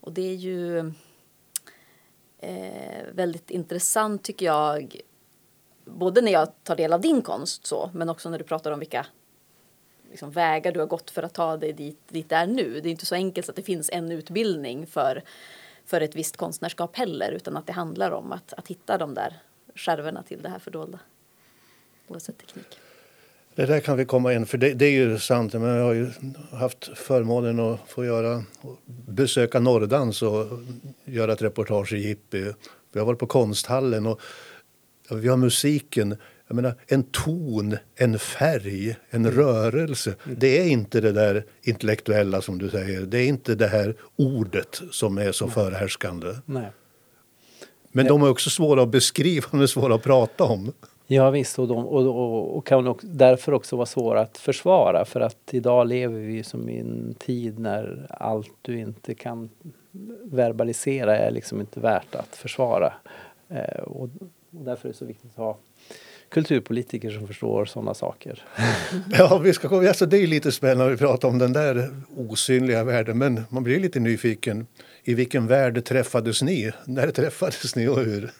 [0.00, 0.92] Och det är ju
[2.42, 5.00] eh, väldigt intressant tycker jag.
[5.84, 8.78] Både när jag tar del av din konst så, men också när du pratar om
[8.78, 9.06] vilka
[10.10, 12.80] liksom, vägar du har gått för att ta dig dit, dit det är nu.
[12.80, 15.22] Det är inte så enkelt att det finns en utbildning för,
[15.84, 19.38] för ett visst konstnärskap heller, utan att det handlar om att, att hitta de där
[19.74, 20.98] skärvorna till det här fördolda.
[22.08, 22.78] Oavsett teknik.
[23.54, 25.52] Det där kan vi komma in, för det, det är ju sant.
[25.52, 26.10] Men jag har ju
[26.52, 28.44] haft förmånen att få göra,
[29.08, 30.46] besöka Norrdans och
[31.04, 32.52] göra ett reportage i Jippi.
[32.92, 34.20] Vi har varit på konsthallen och
[35.10, 36.16] vi har musiken.
[36.48, 40.14] Jag menar, en ton, en färg, en rörelse.
[40.24, 43.00] Det är inte det där intellektuella som du säger.
[43.00, 46.34] Det är inte det här ordet som är så förhärskande.
[46.44, 46.70] Nej.
[47.92, 50.72] Men de är också svåra att beskriva, de är svåra att prata om.
[51.06, 55.04] Ja visst, och, de, och, och, och kan också, därför också vara svåra att försvara
[55.04, 59.50] för att idag lever vi som i en tid när allt du inte kan
[60.22, 62.92] verbalisera är liksom inte värt att försvara.
[63.48, 64.10] Eh, och, och
[64.50, 65.58] därför är det så viktigt att ha
[66.28, 68.44] kulturpolitiker som förstår sådana saker.
[69.18, 69.88] Ja, vi ska.
[69.88, 73.80] Alltså, det är lite spännande att prata om den där osynliga världen, men man blir
[73.80, 74.66] lite nyfiken.
[75.04, 76.72] I vilken värld träffades ni?
[76.84, 78.30] När träffades ni och hur?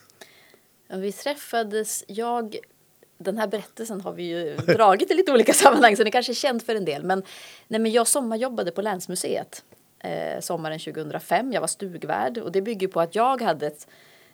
[0.93, 2.57] Vi träffades, jag,
[3.19, 6.35] den här berättelsen har vi ju dragit i lite olika sammanhang så den kanske är
[6.35, 7.05] känd för en del.
[7.05, 7.23] Men,
[7.69, 9.65] nej, men jag sommarjobbade på Länsmuseet
[10.03, 11.53] eh, sommaren 2005.
[11.53, 13.87] Jag var stugvärd och det bygger på att jag hade ett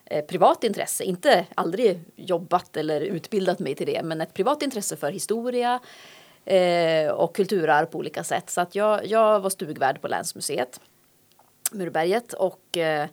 [0.04, 4.96] eh, privat intresse, inte aldrig jobbat eller utbildat mig till det, men ett privat intresse
[4.96, 5.80] för historia
[6.44, 8.50] eh, och kulturarv på olika sätt.
[8.50, 10.80] Så att jag, jag var stugvärd på Länsmuseet,
[11.72, 13.08] Murberget och eh,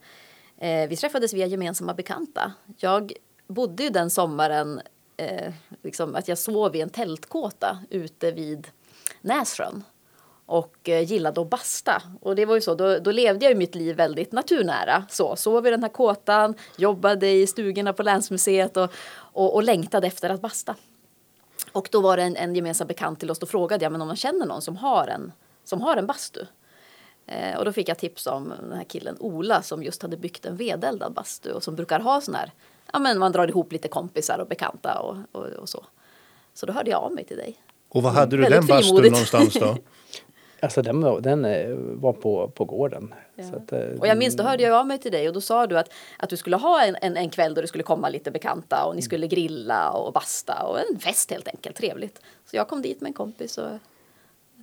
[0.58, 2.53] eh vi träffades via gemensamma bekanta.
[2.77, 3.13] Jag
[3.47, 4.81] bodde ju den sommaren
[5.17, 5.53] eh,
[5.84, 8.67] liksom att jag sov i en tältkåta ute vid
[9.21, 9.84] Nässjön.
[10.45, 12.01] och eh, gillade att basta.
[12.21, 15.05] Och det var ju så, då, då levde jag ju mitt liv väldigt naturnära.
[15.10, 20.08] Så, sov i den här kåtan, jobbade i stugorna på Länsmuseet och, och, och längtade
[20.08, 20.75] efter att basta.
[21.71, 24.08] Och då var det en, en gemensam bekant till oss, då frågade jag men om
[24.08, 25.31] man känner någon som har en,
[25.63, 26.45] som har en bastu.
[27.27, 30.45] Eh, och då fick jag tips om den här killen Ola som just hade byggt
[30.45, 32.51] en vedeldad bastu och som brukar ha sån här,
[32.95, 35.86] ja men man drar ihop lite kompisar och bekanta och, och, och så.
[36.53, 37.60] Så då hörde jag av mig till dig.
[37.89, 39.77] Och var hade du den bastun någonstans då?
[40.60, 43.13] Alltså den var, den eh, var på, på gården.
[43.51, 45.41] Så att, eh, Och jag minns, då hörde jag av mig till dig och då
[45.41, 48.10] sa du att, att du skulle ha en, en, en kväll då det skulle komma
[48.10, 52.21] lite bekanta och ni skulle grilla och basta och en fest helt enkelt, trevligt.
[52.45, 53.69] Så jag kom dit med en kompis och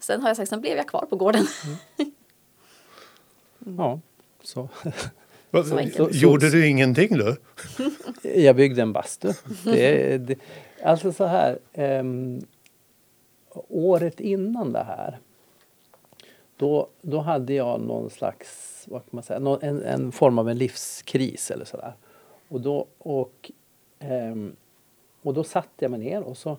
[0.01, 1.47] sen har jag sagt, sen blev jag kvar på gården.
[3.79, 4.01] Ja,
[4.42, 4.68] så.
[5.53, 6.09] Vad- Så.
[6.12, 7.37] Gjorde du ingenting då?
[8.35, 9.33] Jag byggde en bastu.
[9.65, 10.38] Det, det,
[10.85, 11.59] alltså så här.
[11.73, 12.41] ehm,
[13.69, 15.19] året innan det här.
[16.57, 20.49] Då, då hade jag någon slags, vad kan man säga, någon, en, en form av
[20.51, 21.93] en livskris eller sådär.
[22.49, 23.51] Och då, och,
[23.99, 24.57] ehm,
[25.23, 26.57] och då satte jag mig ner och så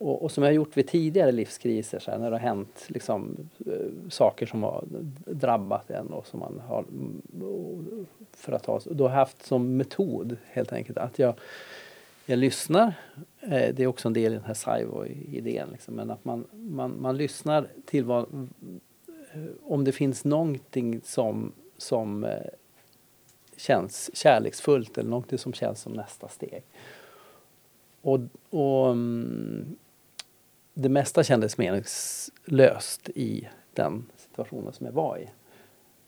[0.00, 2.84] och, och som jag har gjort vid tidigare livskriser, så här, när det har hänt
[2.86, 3.36] liksom,
[3.66, 4.84] eh, saker som har
[5.26, 9.76] drabbat en och som man har mm, för att ta Då har jag haft som
[9.76, 11.34] metod helt enkelt att jag,
[12.26, 12.94] jag lyssnar.
[13.40, 15.68] Eh, det är också en del i den här Saivo-idén.
[15.72, 18.48] Liksom, men att man, man, man lyssnar till vad,
[19.32, 22.26] eh, om det finns någonting som, som
[23.56, 26.62] känns kärleksfullt eller någonting som känns som nästa steg.
[28.02, 29.76] Och, och mm,
[30.82, 35.28] det mesta kändes meningslöst i den situationen som jag var i.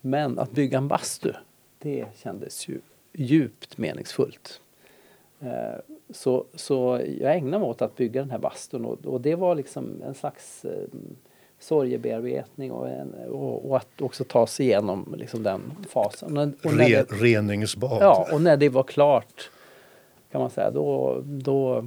[0.01, 1.33] Men att bygga en bastu,
[1.79, 2.81] det kändes ju
[3.13, 4.61] djupt meningsfullt.
[5.41, 5.79] Eh,
[6.11, 9.55] Så, så jag ägnade mig åt att bygga den här bastun och, och det var
[9.55, 10.89] liksom en slags eh,
[11.59, 16.37] sorgebearbetning och, en, och, och att också ta sig igenom liksom den fasen.
[16.39, 18.03] Och och när Re, det- reningsbad.
[18.03, 19.51] Ja, och när det var klart
[20.33, 21.87] kan man säga, då, då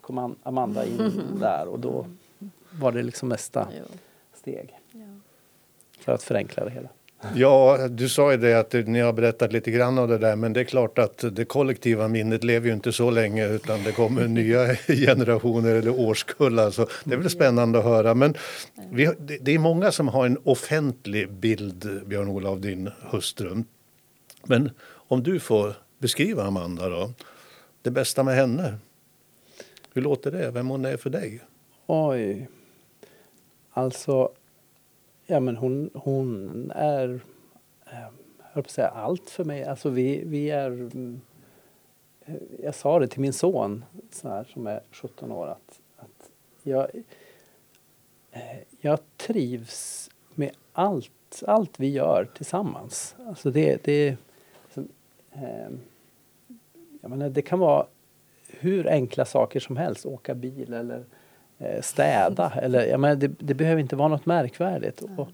[0.00, 2.06] kom An- Amanda in där och då
[2.78, 3.84] var det liksom nästa Jo.
[4.34, 5.00] steg Ja.
[6.00, 6.88] för att förenkla det hela.
[7.34, 10.52] Ja, du sa ju det att ni har berättat lite grann av det där, men
[10.52, 14.28] det är klart att det kollektiva minnet lever ju inte så länge utan det kommer
[14.28, 16.70] nya generationer eller årskullar.
[16.70, 18.14] Så det är väl spännande att höra.
[18.14, 18.34] Men
[18.90, 23.62] vi, det är många som har en offentlig bild, Björn-Ola, av din hustru.
[24.44, 27.10] Men om du får beskriva Amanda då,
[27.82, 28.74] det bästa med henne.
[29.94, 30.50] Hur låter det?
[30.50, 31.40] Vem hon är för dig?
[31.86, 32.48] Oj.
[33.74, 34.32] Alltså,
[35.26, 37.20] ja men hon, hon är,
[37.84, 39.64] jag höll på att säga allt för mig.
[39.64, 40.90] Alltså vi, vi är,
[42.24, 46.30] eh, jag sa det till min son så här, som är 17 år att, att
[46.62, 46.88] jag,
[48.30, 53.14] eh, jag trivs med allt, allt vi gör tillsammans.
[53.26, 54.16] Alltså det, det,
[54.74, 54.88] som,
[55.32, 55.70] eh,
[57.00, 57.86] jag menar, det kan vara
[58.48, 61.04] hur enkla saker som helst, åka bil eller
[61.80, 62.52] städa.
[62.62, 65.02] Eller, jag menar, det, det, behöver inte vara något märkvärdigt.
[65.16, 65.28] Och,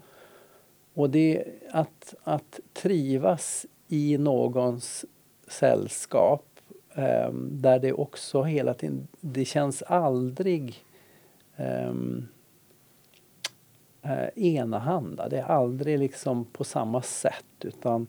[0.93, 5.05] och det att, att trivas i någons
[5.47, 6.45] sällskap
[6.95, 10.85] eh, där det också hela tiden, det känns aldrig
[11.57, 12.27] um,
[14.01, 15.29] eh, enahanda.
[15.29, 18.07] Det är aldrig liksom på samma sätt utan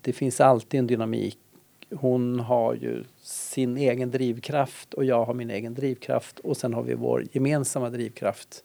[0.00, 1.38] det finns alltid en dynamik.
[1.90, 6.82] Hon har ju sin egen drivkraft och jag har min egen drivkraft och sen har
[6.82, 8.64] vi vår gemensamma drivkraft.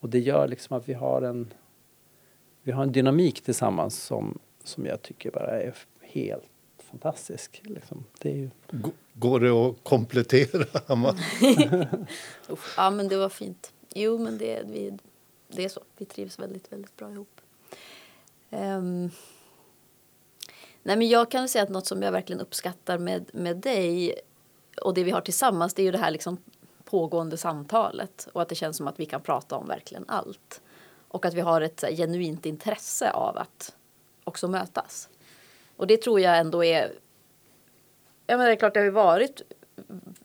[0.00, 1.52] Och det gör liksom att vi har en,
[2.62, 6.44] vi har en dynamik tillsammans som, som jag tycker bara är helt
[6.90, 7.60] fantastisk.
[7.64, 8.04] Liksom.
[8.18, 8.50] Det är ju...
[9.14, 11.14] Går det att komplettera, Amma?
[12.76, 13.72] ja, men det var fint.
[13.94, 14.98] Jo, men det, vi,
[15.48, 15.80] det är så.
[15.96, 17.40] Vi trivs väldigt, väldigt bra ihop.
[18.50, 19.10] Um,
[20.82, 24.14] nej, men jag kan säga att något som jag verkligen uppskattar med, med dig
[24.82, 26.38] och det vi har tillsammans, det är ju det här liksom
[26.84, 30.60] pågående samtalet och att det känns som att vi kan prata om verkligen allt.
[31.08, 33.76] Och att vi har ett här, genuint intresse av att
[34.24, 35.08] också mötas.
[35.76, 36.92] Och det tror jag ändå är...
[38.26, 39.42] Ja, men det är klart, det har ju varit...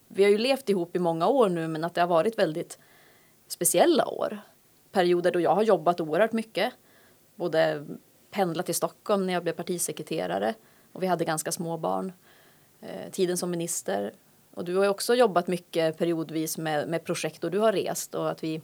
[0.07, 2.79] Vi har ju levt ihop i många år nu, men att det har varit väldigt
[3.47, 4.39] speciella år
[4.91, 6.73] perioder då jag har jobbat oerhört mycket.
[7.35, 7.85] Både
[8.35, 10.53] pendlat till Stockholm när jag blev partisekreterare
[10.91, 12.13] och vi hade ganska små barn.
[12.81, 14.13] Eh, tiden som minister.
[14.53, 18.31] Och du har också jobbat mycket periodvis med, med projekt och du har rest och
[18.31, 18.61] att vi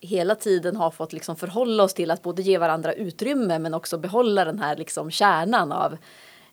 [0.00, 3.98] hela tiden har fått liksom förhålla oss till att både ge varandra utrymme men också
[3.98, 5.96] behålla den här liksom kärnan av,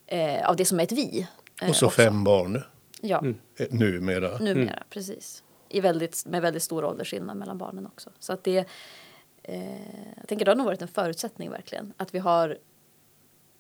[0.08, 1.28] eh, av det som är ett vi.
[1.62, 2.02] Eh, och så också.
[2.02, 2.64] fem barn.
[3.02, 3.20] Ja.
[3.20, 3.38] Mm.
[3.70, 4.38] Numera.
[4.38, 4.84] Numera, mm.
[4.90, 8.10] precis i väldigt, med väldigt stor åldersskillnad mellan barnen också.
[8.20, 8.66] Så att det, eh,
[10.18, 11.94] jag tänker det har nog varit en förutsättning verkligen.
[11.98, 12.58] Att vi har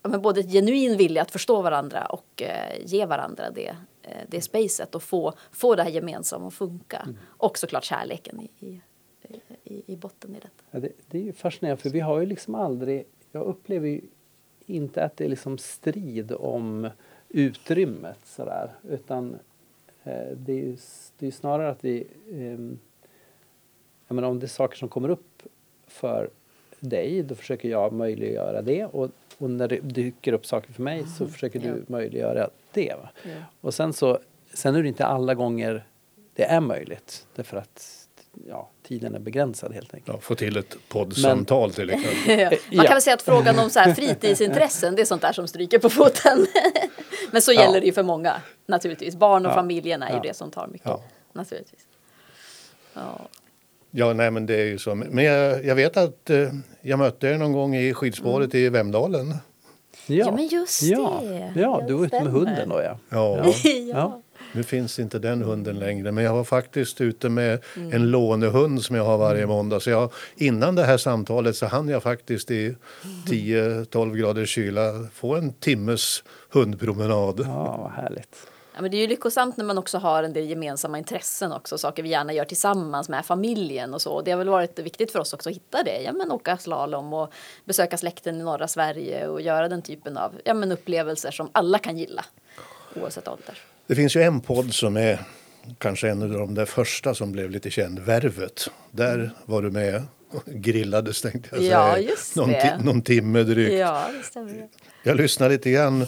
[0.03, 4.11] ja, men både ett genuin vilja att förstå varandra och eh, ge varandra det, eh,
[4.27, 6.97] det spacet och få, få det här gemensamma att funka.
[6.97, 7.17] Mm.
[7.25, 8.81] Och såklart kärleken i, i,
[9.63, 10.63] i, i botten i detta.
[10.71, 14.01] Ja, det, det är ju fascinerande för vi har ju liksom aldrig, jag upplever ju
[14.65, 16.89] inte att det är liksom strid om
[17.29, 19.39] utrymmet sådär utan
[20.07, 20.77] Eh, det är ju
[21.17, 22.07] det är snarare att vi...
[22.31, 22.79] Ehm,
[24.07, 25.36] jag menar, om det är saker som kommer upp
[25.87, 26.29] för
[26.79, 28.85] dig, då försöker jag möjliggöra det.
[28.85, 31.33] Och, och när det dyker upp saker för mig så mm.
[31.33, 32.95] försöker du möjliggöra det.
[33.23, 33.29] Ja.
[33.61, 34.19] Och sen så,
[34.53, 35.85] sen är det inte alla gånger
[36.33, 37.27] det är möjligt.
[37.35, 38.07] Därför att
[38.47, 40.17] ja, tiden är begränsad helt enkelt.
[40.17, 42.39] Ja, få till ett poddsamtal till exempel.
[42.69, 42.77] ja.
[42.77, 45.47] Man kan väl säga att frågan om så här fritidsintressen, det är sånt där som
[45.47, 46.47] stryker på foten.
[47.31, 47.79] Men så gäller ja.
[47.79, 49.15] det ju för många naturligtvis.
[49.15, 49.55] Barn och ja.
[49.55, 50.91] familjen är ju det som tar mycket.
[51.33, 51.87] Naturligtvis.
[53.91, 54.07] Ja.
[54.07, 54.95] Ja, nej men det är ju så.
[54.95, 56.49] Men jag, jag vet att eh,
[56.81, 58.65] jag mötte er någon gång i skidspåret mm.
[58.65, 59.35] i Vemdalen.
[60.07, 60.15] Ja.
[60.15, 60.87] ja, men just det.
[60.87, 61.23] Ja,
[61.55, 62.97] ja du var ute med hunden då ja.
[63.09, 63.53] Ja.
[63.93, 64.21] ja.
[64.53, 67.93] Nu finns inte den hunden längre, men jag var faktiskt ute med mm.
[67.93, 69.49] en lånehund som jag har varje mm.
[69.55, 69.79] måndag.
[69.79, 72.75] Så jag, innan det här samtalet så hann jag faktiskt i
[73.27, 77.41] 10-12 graders kyla få en timmes hundpromenad.
[77.45, 78.35] Ja, vad härligt.
[78.77, 81.77] Ja, men det är ju lyckosamt när man också har en del gemensamma intressen också,
[81.77, 84.21] saker vi gärna gör tillsammans med familjen och så.
[84.21, 86.01] Det har väl varit viktigt för oss också att hitta det.
[86.01, 87.33] Ja, men åka slalom och
[87.65, 91.79] besöka släkten i norra Sverige och göra den typen av ja, men upplevelser som alla
[91.79, 92.25] kan gilla
[92.95, 93.57] oavsett ålder.
[93.87, 95.19] Det finns ju en podd som är
[95.77, 98.69] kanske en av de där första som blev lite känd, Värvet.
[98.91, 100.03] Där var du med
[100.45, 101.71] grillades tänkte jag säga.
[101.71, 102.79] Ja, just någon, det.
[102.83, 103.73] någon timme drygt.
[103.73, 104.09] Ja.
[105.03, 106.05] Jag lyssnade lite grann.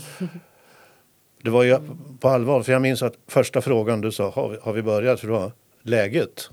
[1.41, 1.80] Det var ju
[2.19, 5.19] på allvar, för jag minns att första frågan du sa, har vi, har vi börjat?
[5.19, 6.49] För det var läget.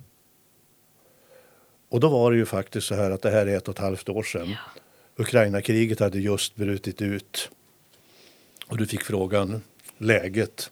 [1.89, 3.81] Och då var det ju faktiskt så här att det här är ett och ett
[3.81, 4.51] halvt år sedan.
[4.51, 4.57] Ja.
[5.17, 7.51] Ukraina-kriget hade just brutit ut.
[8.67, 9.63] Och du fick frågan
[9.99, 10.71] läget.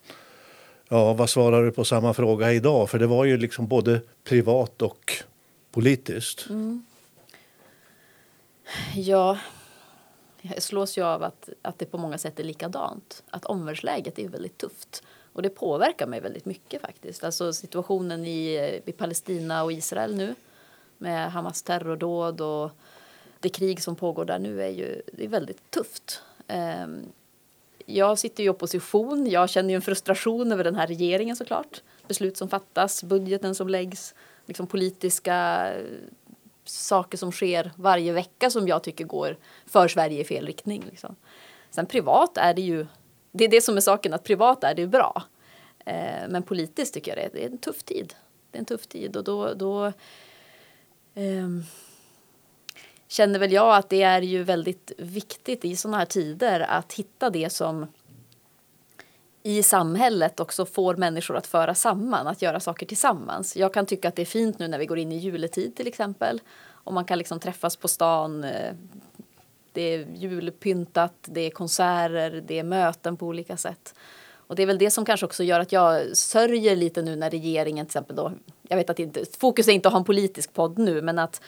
[0.88, 2.90] Ja, vad svarar du på samma fråga idag?
[2.90, 5.12] För det var ju liksom både privat och
[5.72, 6.46] politiskt.
[6.50, 6.84] Mm.
[8.94, 9.38] Ja,
[10.52, 13.22] jag slås ju av att, att det på många sätt är likadant.
[13.30, 15.02] Att omvärldsläget är väldigt tufft.
[15.32, 17.24] Och det påverkar mig väldigt mycket faktiskt.
[17.24, 20.34] Alltså situationen i, i Palestina och Israel nu
[20.98, 22.70] med Hamas terrordåd och
[23.40, 26.22] det krig som pågår där nu är ju det är väldigt tufft.
[26.46, 27.02] Ehm,
[27.86, 29.30] jag sitter i opposition.
[29.30, 31.82] Jag känner ju en frustration över den här regeringen såklart.
[32.08, 34.14] Beslut som fattas, budgeten som läggs,
[34.46, 35.68] liksom politiska
[36.64, 39.36] saker som sker varje vecka som jag tycker går
[39.66, 40.84] för Sverige i fel riktning.
[40.90, 41.16] Liksom.
[41.70, 42.86] Sen privat är det ju,
[43.32, 45.22] det är det som är saken, att privat är det bra.
[45.86, 48.14] Eh, men politiskt tycker jag det är, det är en tuff tid.
[48.50, 49.86] Det är en tuff tid och då, då
[51.14, 51.48] eh,
[53.08, 57.30] känner väl jag att det är ju väldigt viktigt i sådana här tider att hitta
[57.30, 57.86] det som
[59.46, 63.56] i samhället också får människor att föra samman, att göra saker tillsammans.
[63.56, 65.86] Jag kan tycka att det är fint nu när vi går in i juletid till
[65.86, 66.40] exempel.
[66.66, 68.44] Och man kan liksom träffas på stan.
[68.44, 68.74] Eh,
[69.72, 73.94] det är julpyntat, det är konserter, det är möten på olika sätt.
[74.46, 77.30] Och det är väl det som kanske också gör att jag sörjer lite nu när
[77.30, 78.32] regeringen till exempel då,
[78.68, 81.40] jag vet att inte, fokus är inte att ha en politisk podd nu, men att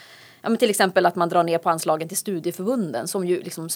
[0.42, 3.68] ja, men till exempel att man drar ner på anslagen till studieförbunden som ju liksom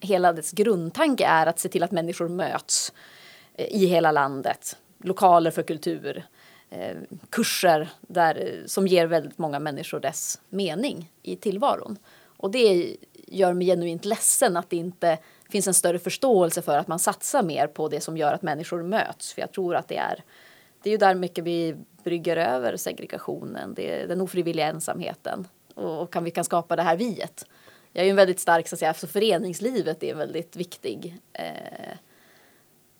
[0.00, 2.92] hela dess grundtanke är att se till att människor möts
[3.58, 4.76] i hela landet.
[4.98, 6.24] Lokaler för kultur,
[6.70, 6.96] eh,
[7.30, 11.98] kurser där, som ger väldigt många människor dess mening i tillvaron.
[12.36, 12.96] Och det
[13.26, 15.18] gör mig genuint ledsen att det inte
[15.50, 18.82] finns en större förståelse för att man satsar mer på det som gör att människor
[18.82, 19.32] möts.
[19.32, 20.24] För jag tror att det är,
[20.82, 26.02] det är ju där mycket vi brygger över segregationen, det är den ofrivilliga ensamheten och,
[26.02, 27.46] och kan vi kan skapa det här viet.
[27.92, 31.18] Jag är ju en väldigt stark, så att säga, alltså föreningslivet är en väldigt viktig
[31.32, 31.98] eh,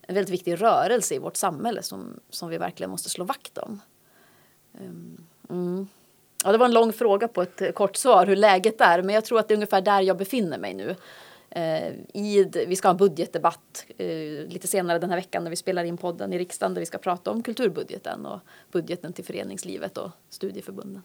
[0.07, 3.81] en väldigt viktig rörelse i vårt samhälle som, som vi verkligen måste slå vakt om.
[4.81, 5.89] Ehm, mm.
[6.45, 9.25] Ja, det var en lång fråga på ett kort svar hur läget är, men jag
[9.25, 10.97] tror att det är ungefär där jag befinner mig nu.
[11.51, 15.57] Eh, i, vi ska ha en budgetdebatt eh, lite senare den här veckan när vi
[15.57, 18.41] spelar in podden i riksdagen där vi ska prata om kulturbudgeten och
[18.73, 21.03] budgeten till föreningslivet och studieförbunden.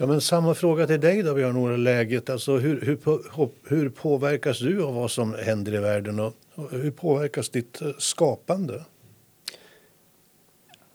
[0.00, 2.30] Ja, men samma fråga till dig då, Björn-Ola, läget.
[2.30, 6.70] Alltså, hur, hur, på- hur påverkas du av vad som händer i världen och och
[6.70, 8.84] hur påverkas ditt eh, skapande?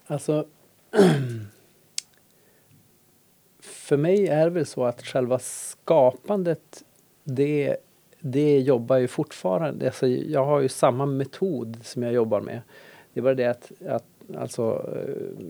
[0.07, 0.45] Alltså,
[3.59, 6.83] för mig är det väl så att själva skapandet,
[7.23, 7.77] det,
[8.19, 9.85] det jobbar ju fortfarande.
[9.85, 12.61] Alltså, jag har ju samma metod som jag jobbar med.
[13.13, 14.05] Det är bara det att, att
[14.37, 15.45] alltså, eh,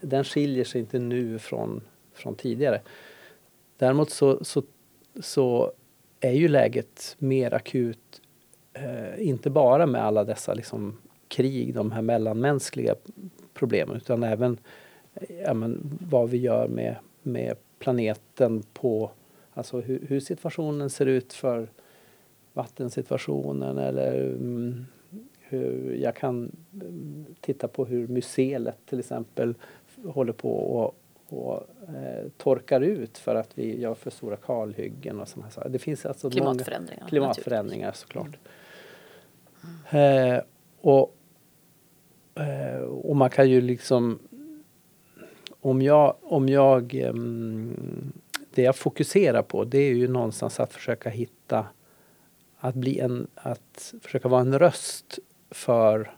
[0.00, 1.80] den skiljer sig inte nu från,
[2.22, 2.80] från tidigare.
[3.76, 4.62] Däremot så, så,
[5.20, 5.72] så
[6.20, 8.20] är ju läget mer akut
[8.72, 10.96] eh, inte bara med alla dessa liksom,
[11.28, 12.94] krig, de här mellanmänskliga
[13.54, 14.58] problemen utan även
[15.14, 19.10] eh, ja, men, vad vi gör med, med planeten på
[19.54, 21.68] alltså hur, hur situationen ser ut för
[22.52, 24.86] vattensituationen eller mm,
[25.40, 29.54] hur jag kan mm, titta på hur mycelet till exempel
[30.04, 30.92] håller på
[31.32, 35.68] och, eh, torkar ut för att vi gör för stora kalhyggen och sådana saker.
[35.68, 37.08] Det finns alltså många Klimatförändringar.
[37.08, 38.38] klimatförändringar såklart.
[39.90, 40.38] Eh,
[40.80, 41.16] och,
[42.34, 44.18] eh, och man kan ju liksom
[45.60, 48.12] om jag, om jag ehm,
[48.54, 51.66] det jag fokuserar på det är ju någonstans att försöka hitta
[52.58, 55.18] att bli en, att försöka vara en röst
[55.50, 56.14] för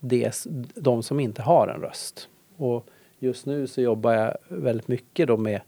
[0.00, 0.44] det,
[0.74, 2.28] de som inte har en röst.
[2.56, 2.86] Och
[3.18, 5.60] just nu så jobbar jag väldigt mycket då med,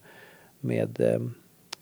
[0.60, 1.20] med, eh,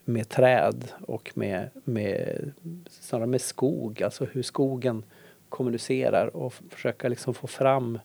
[0.05, 2.53] med träd och med, med,
[2.91, 5.05] snarare med skog, alltså hur skogen
[5.49, 7.99] kommunicerar och försöka liksom få fram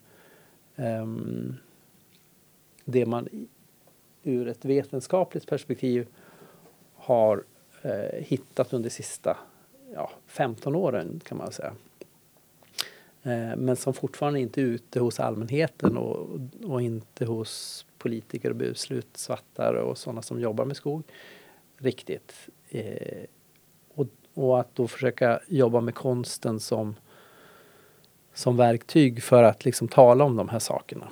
[0.76, 1.57] um,
[2.86, 3.47] det man
[4.24, 6.07] ur ett vetenskapligt perspektiv
[6.95, 7.43] har
[7.82, 9.38] eh, hittat under de sista
[9.93, 11.74] ja, 15 åren kan man säga.
[13.24, 18.55] Eh, men som fortfarande inte är ute hos allmänheten och, och inte hos politiker och
[18.55, 21.03] beslutsfattare och sådana som jobbar med skog
[21.78, 22.34] riktigt.
[22.70, 23.24] Eh,
[23.93, 26.95] och, och att då försöka jobba med konsten som,
[28.34, 31.07] som verktyg för att liksom tala om de här sakerna.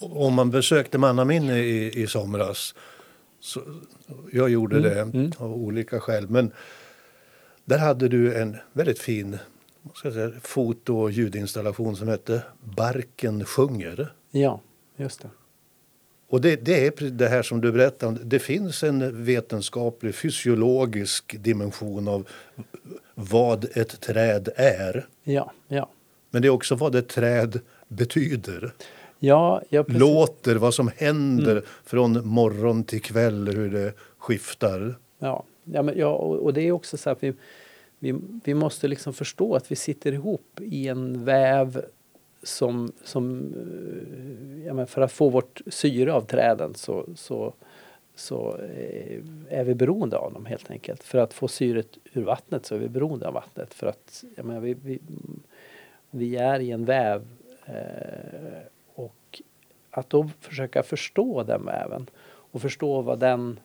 [0.00, 2.74] Om man besökte Mannaminne i, i somras,
[3.40, 3.60] så,
[4.32, 6.52] jag gjorde det av olika skäl, men
[7.64, 9.38] där hade du en väldigt fin
[9.94, 12.42] ska säga, foto och ljudinstallation som hette
[12.76, 14.12] Barken sjunger.
[14.30, 14.60] Ja,
[14.96, 15.28] just det.
[16.28, 18.18] Och det, det är det här som du berättade om.
[18.22, 22.28] Det finns en vetenskaplig, fysiologisk dimension av
[23.14, 25.06] vad ett träd är.
[25.24, 25.90] Ja, ja.
[26.30, 28.72] Men det är också vad ett träd betyder.
[29.18, 30.00] Ja, ja precis.
[30.00, 34.94] Låter, vad som händer från morgon till kväll, hur det skiftar.
[35.18, 37.34] Ja, ja, men, ja och, och det är också så att vi,
[38.00, 41.84] vi, vi måste liksom förstå att vi sitter ihop i en väv
[42.42, 47.54] som, som eh, ja, men för att få vårt syre av träden så, så,
[48.14, 51.02] så eh, är vi beroende av dem helt enkelt.
[51.02, 53.74] För att få syret ur vattnet så är vi beroende av vattnet.
[53.74, 54.98] För att ja, men vi, vi,
[56.10, 57.28] vi är i en väv
[57.66, 58.62] eh,
[58.94, 59.42] och
[59.90, 63.60] att då försöka förstå den väven och förstå vad den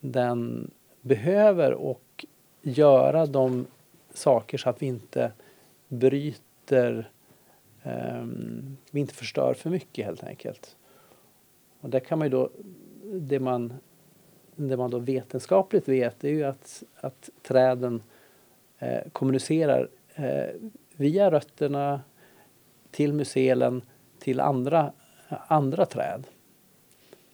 [0.00, 0.70] den
[1.00, 2.26] behöver och
[2.66, 3.66] göra de
[4.14, 5.32] saker så att vi inte
[5.88, 7.10] bryter,
[7.82, 10.76] um, vi inte förstör för mycket helt enkelt.
[11.80, 12.50] Och där kan man ju då
[13.12, 13.74] det man,
[14.56, 18.02] det man då vetenskapligt vet är ju att, att träden
[18.78, 20.54] eh, kommunicerar eh,
[20.96, 22.00] via rötterna
[22.90, 23.82] till mycelen
[24.18, 24.92] till andra,
[25.28, 26.26] andra träd.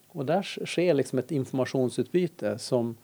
[0.08, 2.96] Och där sker liksom ett informationsutbyte som,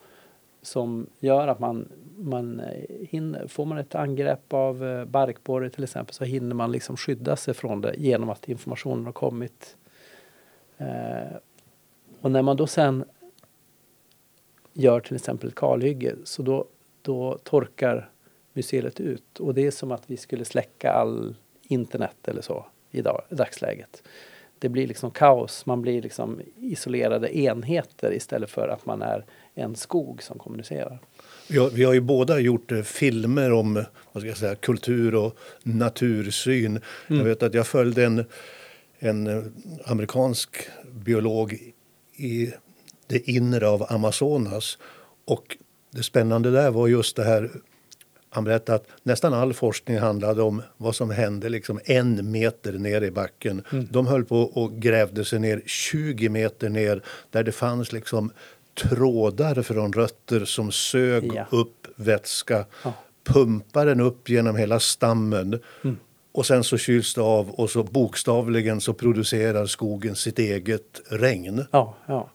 [0.63, 5.85] som gör att man, man eh, hinner, får man ett angrepp av eh, barkborre till
[5.85, 9.77] exempel så hinner man liksom skydda sig från det genom att informationen har kommit.
[10.79, 11.37] Eh,
[12.21, 13.05] och när man då sen
[14.73, 16.65] gör till exempel ett kalhygge så då,
[17.03, 18.11] då torkar
[18.53, 23.03] mycelet ut och det är som att vi skulle släcka all internet eller så i,
[23.03, 24.03] dag, i dagsläget.
[24.59, 29.25] Det blir liksom kaos, man blir liksom isolerade enheter istället för att man är
[29.59, 30.99] en skog som kommunicerar.
[31.49, 35.15] Vi har, vi har ju båda gjort eh, filmer om vad ska jag säga, kultur
[35.15, 36.81] och natursyn.
[37.09, 37.19] Mm.
[37.19, 38.25] Jag vet att jag följde en,
[38.99, 39.43] en eh,
[39.85, 41.59] amerikansk biolog
[42.17, 42.53] i
[43.07, 44.79] det inre av Amazonas.
[45.25, 45.57] Och
[45.91, 47.51] det spännande där var just det här
[48.31, 53.03] han berättade att nästan all forskning handlade om vad som hände liksom en meter ner
[53.03, 53.63] i backen.
[53.73, 53.89] Mm.
[53.91, 58.31] De höll på och grävde sig ner 20 meter ner där det fanns liksom
[58.79, 61.47] trådar från rötter som sög ja.
[61.51, 62.93] upp vätska, ja.
[63.25, 65.97] pumpade den upp genom hela stammen mm.
[66.33, 71.65] och sen så kyls det av och så bokstavligen så producerar skogen sitt eget regn.
[71.71, 72.31] Ja, ja.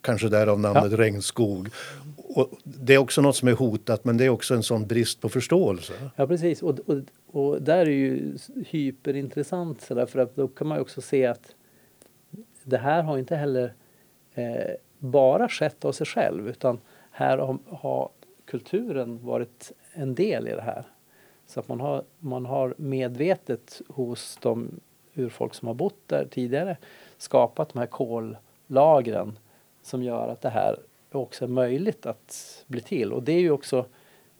[0.00, 1.68] Kanske därav namnet regnskog.
[2.16, 5.20] Och det är också något som är hotat men det är också en sån brist
[5.20, 5.92] på förståelse.
[6.16, 8.36] Ja precis och, och, och där är ju
[8.66, 11.54] hyperintressant så där, för att då kan man ju också se att
[12.64, 13.74] det här har inte heller
[14.34, 16.80] eh, bara skett av sig själv utan
[17.10, 18.08] här har, har,
[18.44, 20.84] kulturen varit en del i det här.
[21.46, 24.80] Så att man har, man har medvetet hos de
[25.14, 26.76] urfolk som har bott där tidigare
[27.16, 29.38] skapat de här kollagren
[29.82, 30.78] som gör att det här
[31.12, 33.12] också är möjligt att bli till.
[33.12, 33.86] Och det är ju också,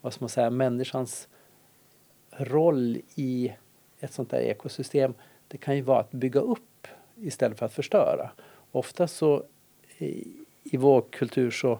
[0.00, 1.28] vad ska man säga, människans
[2.30, 3.52] roll i
[4.00, 5.14] ett sånt där ekosystem.
[5.48, 6.86] Det kan ju vara att bygga upp
[7.16, 8.30] istället för att förstöra.
[8.72, 9.44] Ofta så
[10.64, 11.78] i vår kultur så,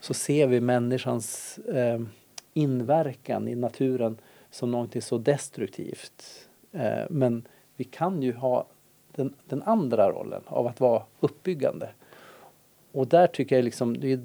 [0.00, 2.00] så ser vi människans eh,
[2.52, 4.18] inverkan i naturen
[4.50, 6.48] som någonting så destruktivt.
[6.72, 8.66] Eh, men vi kan ju ha
[9.12, 11.88] den, den, andra rollen av att vara uppbyggande.
[12.92, 14.20] Och där tycker jag liksom, det,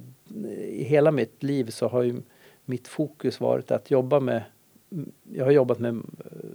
[0.57, 2.21] i hela mitt liv så har ju
[2.65, 4.43] mitt fokus varit att jobba med
[5.33, 6.01] jag har jobbat med eh,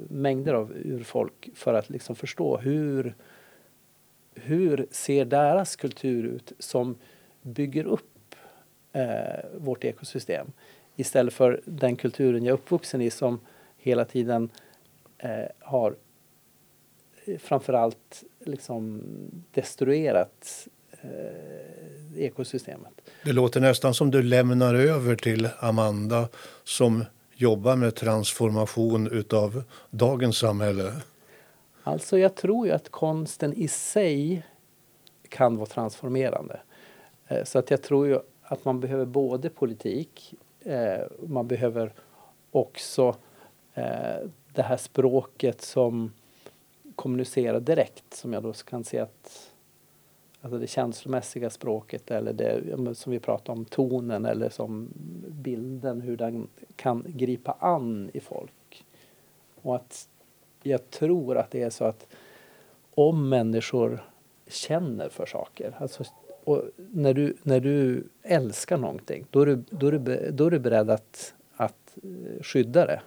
[0.09, 3.15] mängder av urfolk för att liksom förstå hur,
[4.35, 6.97] hur ser deras kultur ut som
[7.45, 8.35] bygger upp
[8.93, 10.53] eh, vårt ekosystem
[10.97, 13.41] istället för den kulturen jag är uppvuxen i som
[13.77, 14.51] hela tiden
[15.19, 15.97] eh, har
[17.39, 19.03] framförallt liksom
[19.51, 22.93] destruerat eh, ekosystemet.
[23.25, 26.29] Det låter nästan som du lämnar över till Amanda
[26.65, 30.93] som jobbar med transformation utav dagens samhälle.
[31.83, 34.47] Alltså jag tror ju att konsten i sig
[35.29, 36.61] kan vara transformerande.
[37.29, 41.93] Eh, så att jag tror ju att man behöver både politik, eh, man behöver
[42.51, 43.17] också
[43.75, 46.13] eh, det här språket som
[46.95, 49.51] kommunicerar direkt som jag då kan se att
[50.41, 54.89] alltså det känslomässiga språket eller det som vi pratar om, tonen eller som
[55.29, 58.85] bilden, hur den kan gripa an i folk.
[59.63, 60.09] Och att
[60.63, 62.07] jag tror att det är så att
[62.95, 64.05] om människor
[64.47, 66.05] känner för saker, alltså
[66.45, 70.51] och när, du, när du älskar någonting då är du, då är du, då är
[70.51, 73.01] du beredd att, att eh, skydda det.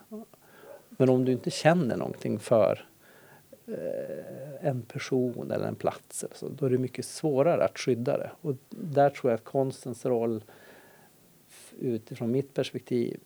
[0.89, 2.85] Men om du inte känner någonting för
[3.67, 8.17] eh, en person eller en plats eller så, då är det mycket svårare att skydda
[8.17, 8.31] det.
[8.41, 10.43] Och där tror jag att konstens roll
[11.79, 13.19] utifrån mitt perspektiv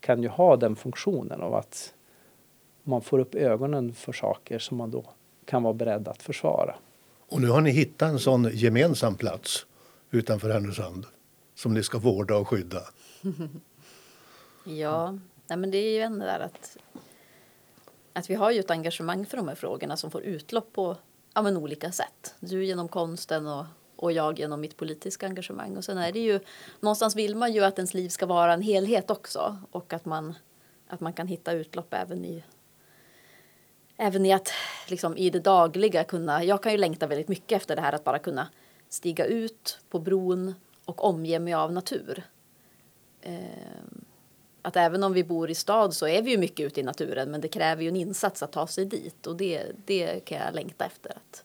[0.00, 1.94] kan ju ha den funktionen av att
[2.82, 5.04] man får upp ögonen för saker som man då
[5.44, 6.74] kan vara beredd att försvara.
[7.30, 9.66] Och nu har ni hittat en sån gemensam plats
[10.10, 11.06] utanför Härnösand
[11.54, 12.82] som ni ska vårda och skydda.
[14.64, 16.76] ja, nej men det är ju ändå där att,
[18.12, 20.96] att vi har ju ett engagemang för de här frågorna som får utlopp på
[21.34, 22.34] ja, men olika sätt.
[22.40, 23.64] Du genom konsten och,
[23.96, 25.76] och jag genom mitt politiska engagemang.
[25.76, 26.40] Och sen är det ju,
[26.80, 30.34] någonstans vill man ju att ens liv ska vara en helhet också och att man,
[30.88, 32.44] att man kan hitta utlopp även i
[34.00, 34.52] även i att
[34.86, 38.04] liksom, i det dagliga kunna, jag kan ju längta väldigt mycket efter det här att
[38.04, 38.48] bara kunna
[38.88, 42.22] stiga ut på bron och omge mig av natur.
[43.22, 43.34] Eh,
[44.62, 47.30] att även om vi bor i stad så är vi ju mycket ute i naturen
[47.30, 50.54] men det kräver ju en insats att ta sig dit och det, det kan jag
[50.54, 51.10] längta efter.
[51.10, 51.44] Att,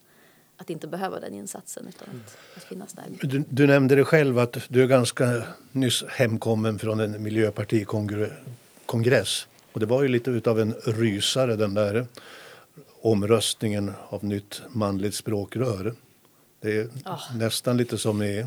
[0.57, 3.03] att inte behöva den insatsen utan att, att finnas där.
[3.21, 9.47] Du, du nämnde det själv att du är ganska nyss hemkommen från en miljöpartikongress.
[9.71, 12.07] Och det var ju lite utav en rysare den där
[13.05, 15.93] omröstningen av nytt manligt språkrör.
[16.61, 17.19] Det är Ah.
[17.35, 18.45] nästan lite som i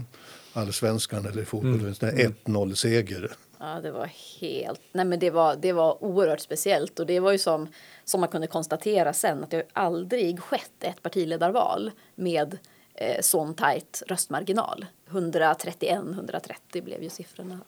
[0.52, 1.74] allsvenskan eller i fotboll.
[1.74, 1.94] Mm.
[2.02, 2.34] Mm.
[2.44, 3.32] 1-0-seger.
[3.60, 4.80] Ja, det var helt...
[4.92, 7.00] Nej, men det var, det var oerhört speciellt.
[7.00, 7.68] Och det var ju som,
[8.04, 12.58] som man kunde konstatera sen att det har aldrig skett ett partiledarval med
[12.94, 14.86] eh, sån tajt röstmarginal.
[15.10, 17.60] 131-130 blev ju siffrorna.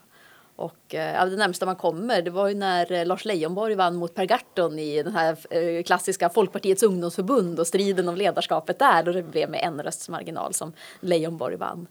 [0.61, 4.15] Och eh, det närmsta man kommer det var ju när eh, Lars Leijonborg vann mot
[4.15, 9.03] Per Gahrton i den här eh, klassiska Folkpartiets ungdomsförbund och striden om ledarskapet där.
[9.03, 11.87] Då det blev med en röstmarginal som Leijonborg vann.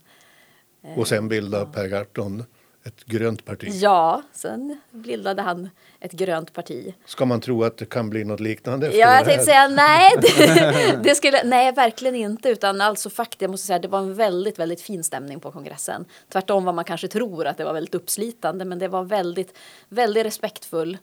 [0.96, 2.44] Och sen bildade Per Gahrton
[2.84, 3.68] ett grönt parti.
[3.72, 5.68] Ja, sen bildade han
[6.00, 6.94] ett grönt parti.
[7.06, 10.10] Ska man tro att det kan bli något liknande efter Ja, jag tänkte säga nej.
[10.20, 12.48] Det, det skulle, nej, verkligen inte.
[12.48, 16.04] Utan alltså faktiskt, jag måste säga, det var en väldigt, väldigt fin stämning på kongressen.
[16.32, 20.26] Tvärtom vad man kanske tror att det var väldigt uppslitande, men det var väldigt, väldigt
[20.26, 20.98] respektfull.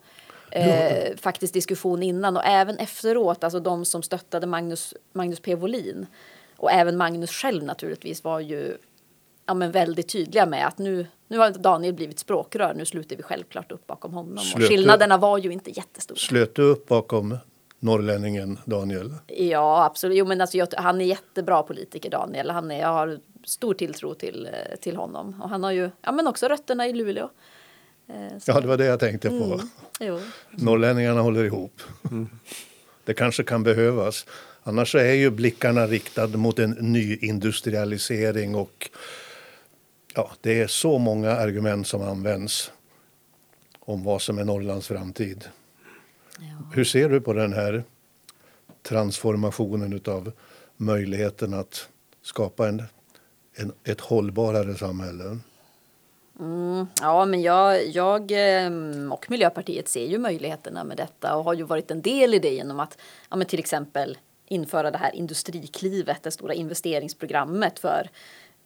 [0.52, 5.56] Eh, faktiskt diskussion innan och även efteråt, alltså de som stöttade Magnus, Magnus P.
[5.56, 6.08] Wolin
[6.58, 8.78] och även Magnus själv naturligtvis var ju
[9.48, 13.24] ja, men väldigt tydliga med att nu, nu har Daniel blivit språkrör, nu sluter vi
[13.24, 14.38] självklart upp bakom honom.
[14.38, 16.18] Slöt Och skillnaderna var ju inte jättestora.
[16.18, 17.38] Slöt du upp bakom
[17.80, 19.14] norrlänningen Daniel?
[19.28, 20.18] Ja, absolut.
[20.18, 22.50] Jo, men alltså, jag, han är jättebra politiker, Daniel.
[22.50, 25.41] Han är, jag har stor tilltro till, eh, till honom.
[25.41, 27.30] Och han har ju ja, men också rötterna i Luleå.
[28.10, 29.36] Eh, så- Ja, det var det jag tänkte på.
[29.36, 29.70] Mm.
[30.00, 30.20] Jo.
[30.52, 31.82] Norrlänningarna håller ihop.
[33.06, 34.26] Det kanske kan behövas.
[34.64, 38.89] Annars är ju blickarna riktade mot en ny industrialisering och
[40.18, 42.72] ja, det är så många argument som används
[43.80, 45.45] om vad som är Norrlands framtid.
[46.74, 47.84] Hur ser du på den här
[48.84, 50.32] transformationen av
[50.78, 51.89] möjligheten att
[52.22, 52.84] skapa en,
[53.53, 55.38] en, ett hållbarare samhälle?
[57.01, 61.63] Ja, men jag, jag ehm, och Miljöpartiet ser ju möjligheterna med detta och har ju
[61.63, 62.97] varit en del i det genom att
[63.30, 68.09] ja, men till exempel införa det här industriklivet, det stora investeringsprogrammet för,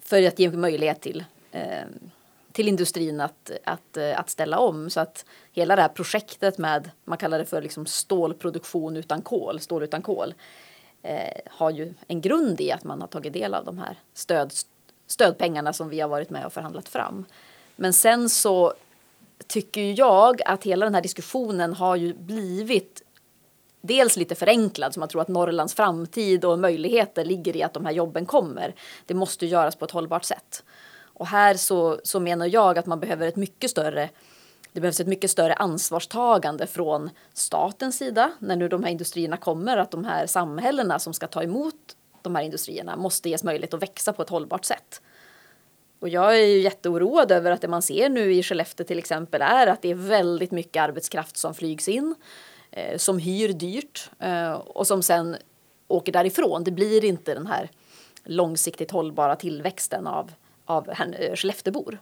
[0.02, 2.12] för att ge möjlighet till, Ehm,
[2.52, 4.89] till industrin att, att, eh, att ställa om.
[4.89, 9.60] Så att hela det här projektet med, man kallar det för liksom stålproduktion utan kol,
[9.60, 10.34] stål utan kol,
[11.02, 14.54] eh, har ju en grund i att man har tagit del av de här stöd,
[15.08, 17.26] stödpengarna som vi har varit med och förhandlat fram.
[17.76, 18.74] Men sen så
[19.47, 23.02] tycker jag att hela den här diskussionen har ju blivit
[23.82, 27.86] dels lite förenklad, som man tror att Norrlands framtid och möjligheter ligger i att de
[27.86, 28.76] här jobben kommer.
[29.06, 30.64] Det måste göras på ett hållbart sätt.
[31.22, 34.09] Och här så, så menar jag att man behöver ett mycket större
[34.74, 39.78] det behövs ett mycket större ansvarstagande från statens sida när nu de här industrierna kommer,
[39.78, 41.76] att de här samhällena som ska ta emot
[42.22, 45.01] de här industrierna måste ges möjlighet att växa på ett hållbart sätt.
[45.99, 49.41] Och jag är ju jätteoroad över att det man ser nu i Skellefteå till exempel
[49.41, 52.15] är att det är väldigt mycket arbetskraft som flygs in,
[52.72, 55.36] eh, som hyr dyrt eh, och som sen
[55.88, 56.63] åker därifrån.
[56.63, 57.69] Det blir inte den här
[58.24, 60.32] långsiktigt hållbara tillväxten av,
[60.72, 61.99] av eh, Skelleftebor.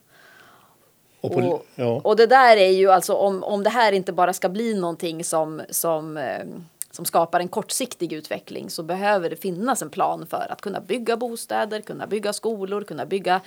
[1.22, 2.02] Och på, Och, ja.
[2.04, 5.24] och det där är ju alltså om, om det här inte bara ska bli någonting
[5.24, 6.46] som, som, eh,
[6.92, 11.18] som skapar en kortsiktig utveckling så behöver det finnas en plan för att kunna bygga
[11.18, 13.42] bostäder, kunna bygga skolor, kunna bygga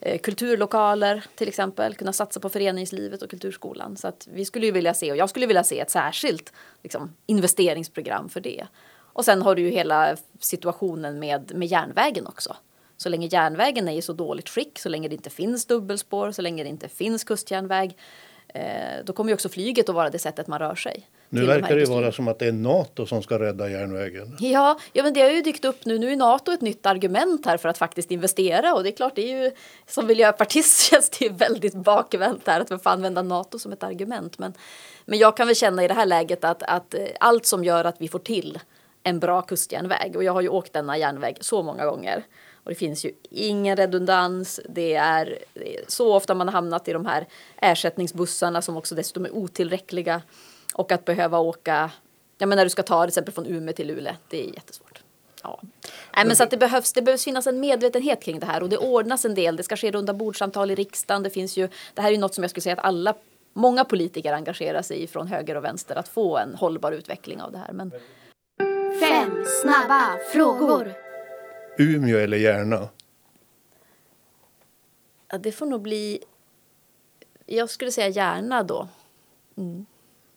[0.00, 3.96] eh, kulturlokaler till exempel, kunna satsa på föreningslivet och kulturskolan.
[3.96, 6.52] Så att vi skulle ju vilja se, och jag skulle vilja se ett särskilt
[6.82, 8.66] liksom, investeringsprogram för det.
[9.16, 12.56] Och sen har du ju hela situationen med, med järnvägen också.
[12.96, 16.42] Så länge järnvägen är i så dåligt skick, så länge det inte finns dubbelspår, så
[16.42, 17.96] länge det inte finns kustjärnväg,
[18.48, 21.08] eh, då kommer ju också flyget att vara det sättet man rör sig.
[21.28, 24.36] Nu till de verkar det vara som att det är Nato som ska rädda järnvägen.
[24.40, 25.98] Ja, ja, men det har ju dykt upp nu.
[25.98, 29.14] Nu är Nato ett nytt argument här för att faktiskt investera och det är klart,
[29.14, 29.50] det är ju
[29.86, 34.38] som miljöpartist känns det väldigt bakvänt här att vi får använda Nato som ett argument.
[34.38, 34.52] Men,
[35.04, 37.84] men jag kan väl känna i det här läget att, att eh, allt som gör
[37.84, 38.58] att vi får till
[39.02, 42.24] en bra kustjärnväg och jag har ju åkt denna järnväg så många gånger
[42.66, 44.60] och det finns ju ingen redundans.
[44.68, 48.94] Det är, det är så ofta man har hamnat i de här ersättningsbussarna som också
[48.94, 50.22] dessutom är otillräckliga
[50.74, 51.90] och att behöva åka
[52.38, 55.02] Ja, men när du ska ta till exempel från Umeå till Luleå, det är jättesvårt.
[55.42, 55.60] Ja.
[56.16, 58.68] Nej, men så att det, behövs, det behövs finnas en medvetenhet kring det här och
[58.68, 59.56] det ordnas en del.
[59.56, 61.22] Det ska ske runda bordsamtal i riksdagen.
[61.22, 63.14] Det, finns ju, det här är ju något som jag skulle säga att alla,
[63.52, 67.52] många politiker engagerar sig i från höger och vänster att få en hållbar utveckling av
[67.52, 67.72] det här.
[67.72, 67.92] Men
[69.00, 71.05] Fem snabba frågor.
[71.78, 72.88] Umeå eller Järna?
[75.28, 76.24] ja, det får nog bli,
[77.46, 78.88] jag skulle säga gärna då.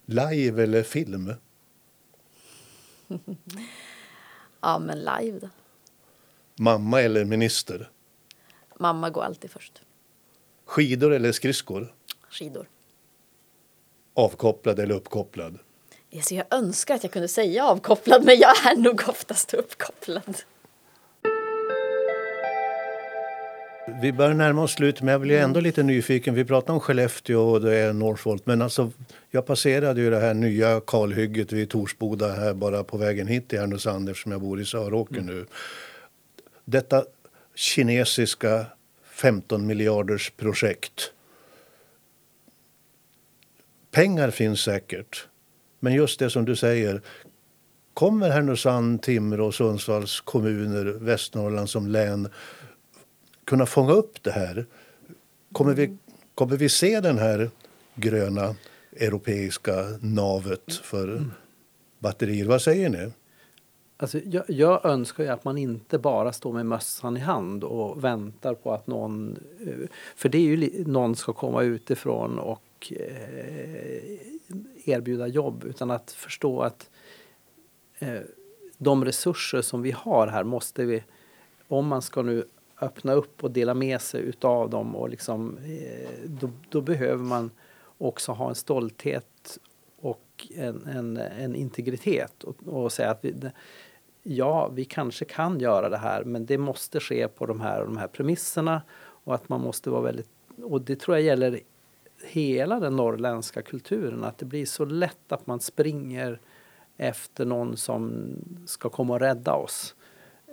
[0.06, 1.34] Live eller film?
[4.62, 5.50] Ja, men live då.
[6.56, 7.90] Mamma eller minister?
[8.80, 9.82] Mamma går alltid först.
[10.66, 11.94] Skidor eller skridskor?
[12.30, 12.70] Skidor.
[14.14, 15.60] Avkopplad eller uppkopplad?
[16.10, 20.38] Jag önskar att jag kunde säga avkopplad men jag är nog oftast uppkopplad.
[24.02, 26.34] Vi börjar närma oss slut, men jag blir ändå lite nyfiken.
[26.34, 28.92] Vi pratar om Skellefteå och det är Northvolt, men alltså,
[29.32, 33.60] jag passerade ju det här nya kalhygget vid Torsboda här bara på vägen hit till
[33.60, 35.46] Härnösand eftersom jag bor i Söråker nu.
[36.66, 37.04] Detta
[37.56, 38.66] kinesiska
[39.12, 41.12] 15 miljarders projekt.
[43.92, 45.28] Pengar finns säkert,
[45.80, 47.02] men just det som du säger.
[47.94, 52.30] Kommer Härnösand, Timrå, Sundsvalls kommuner, Västernorrland som län
[53.50, 54.66] kunna fånga upp det här?
[55.52, 55.98] Kommer vi,
[56.36, 57.50] kommer vi se den här
[57.96, 58.56] gröna
[58.92, 61.26] europeiska navet för
[62.00, 62.46] batterier?
[62.46, 63.12] Vad säger ni?
[63.98, 68.04] Alltså, jag, jag önskar ju att man inte bara står med mössan i hand och
[68.04, 69.40] väntar på att någon...
[69.68, 74.20] eh, För det är ju någon ska komma utifrån och eh,
[74.86, 76.90] erbjuda jobb utan att förstå att
[78.00, 78.22] eh,
[78.78, 81.04] de resurser som vi har här måste vi,
[81.68, 82.46] om man ska nu
[82.82, 87.52] öppna upp och dela med sig utav dem och liksom, eh, då, då behöver man
[87.98, 89.58] också ha en stolthet
[90.02, 93.36] och en, en, en integritet och, och säga att vi,
[94.24, 97.86] ja, vi kanske kan göra det här men det måste ske på de här och
[97.86, 100.30] de här premisserna och att man måste vara väldigt,
[100.64, 101.60] och det tror jag gäller
[102.24, 106.40] hela den norrländska kulturen, att det blir så lätt att man springer
[106.98, 108.32] efter någon som
[108.66, 109.96] ska komma och rädda oss.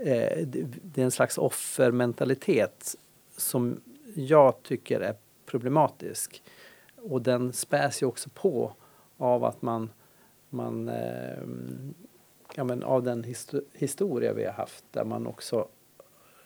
[0.01, 2.97] Eh, det, är en slags offermentalitet
[3.37, 3.81] som
[4.15, 5.15] jag tycker är
[5.47, 6.43] problematisk.
[6.97, 8.73] Och den späs ju också på
[9.17, 9.91] av att man,
[10.51, 11.43] man eh,
[12.55, 15.69] ja, men av den histo- historia vi har haft där man också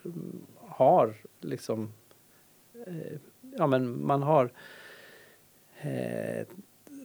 [0.05, 1.93] mm, har liksom
[2.87, 3.19] eh,
[3.57, 4.53] ja men man har
[5.81, 6.47] eh,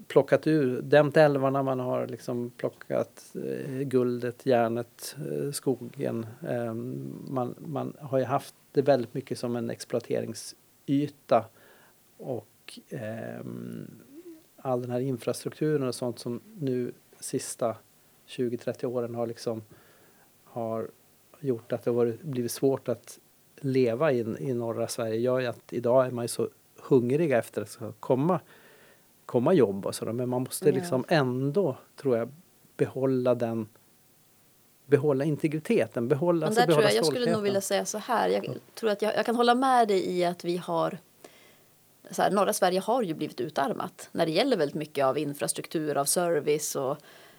[0.07, 6.25] plockat ur, dämt älvarna, man har liksom plockat eh, guldet, järnet, eh, skogen.
[6.47, 6.73] Eh,
[7.27, 11.45] man, man har ju haft det väldigt mycket som en exploateringsyta
[12.17, 13.91] och ehm,
[14.57, 17.77] all den här infrastrukturen och sånt som nu sista
[18.27, 19.61] 20-30 åren har liksom
[20.43, 20.89] har
[21.39, 23.19] gjort att det har blivit svårt att
[23.55, 27.61] leva i, i norra Sverige gör ju att idag är man ju så hungriga efter
[27.61, 28.39] att det ska komma,
[29.25, 30.13] komma jobb och sådär.
[30.13, 32.31] Men man måste liksom ändå, tror jag,
[32.77, 33.67] behålla den
[34.85, 37.97] behålla integriteten, behålla, Men alltså där tror behålla jag, jag skulle nog vilja säga så
[37.97, 38.29] här.
[38.29, 40.97] Jag tror att jag, jag kan hålla med dig i att vi har
[42.11, 45.97] så här, norra Sverige har ju blivit utarmat när det gäller väldigt mycket av infrastruktur,
[45.97, 46.97] av service och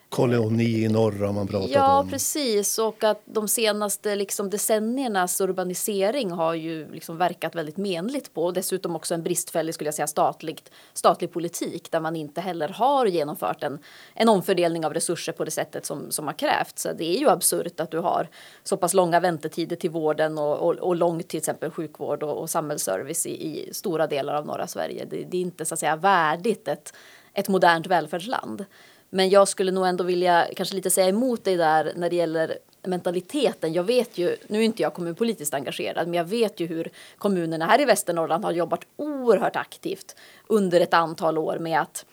[0.09, 2.11] Koloni i norr har man pratat Ja, om.
[2.11, 2.79] precis.
[2.79, 8.45] Och att de senaste liksom, decenniernas urbanisering har ju liksom verkat väldigt menligt på.
[8.45, 12.69] Och dessutom också en bristfällig, skulle jag säga, statligt, statlig politik där man inte heller
[12.69, 13.79] har genomfört en,
[14.15, 16.83] en omfördelning av resurser på det sättet som, som har krävts.
[16.83, 18.29] Så det är ju absurt att du har
[18.65, 22.51] så pass långa väntetider till vården och, och, och lång till exempel sjukvård och, och
[22.51, 25.05] samhällsservice i, i stora delar av norra Sverige.
[25.11, 26.93] Det, det är inte så att säga värdigt ett,
[27.35, 28.65] ett modernt välfärdsland.
[29.11, 32.59] Men jag skulle nog ändå vilja kanske lite säga emot dig där när det gäller
[32.87, 33.73] mentaliteten.
[33.73, 37.67] Jag vet ju, nu är inte jag kommunpolitiskt engagerad, men jag vet ju hur kommunerna
[37.67, 42.05] här i Västernorrland har jobbat oerhört aktivt under ett antal år med att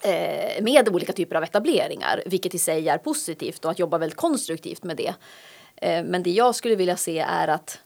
[0.00, 4.18] eh, med olika typer av etableringar, vilket i sig är positivt och att jobba väldigt
[4.18, 5.14] konstruktivt med det.
[5.76, 7.78] Eh, men det jag skulle vilja se är att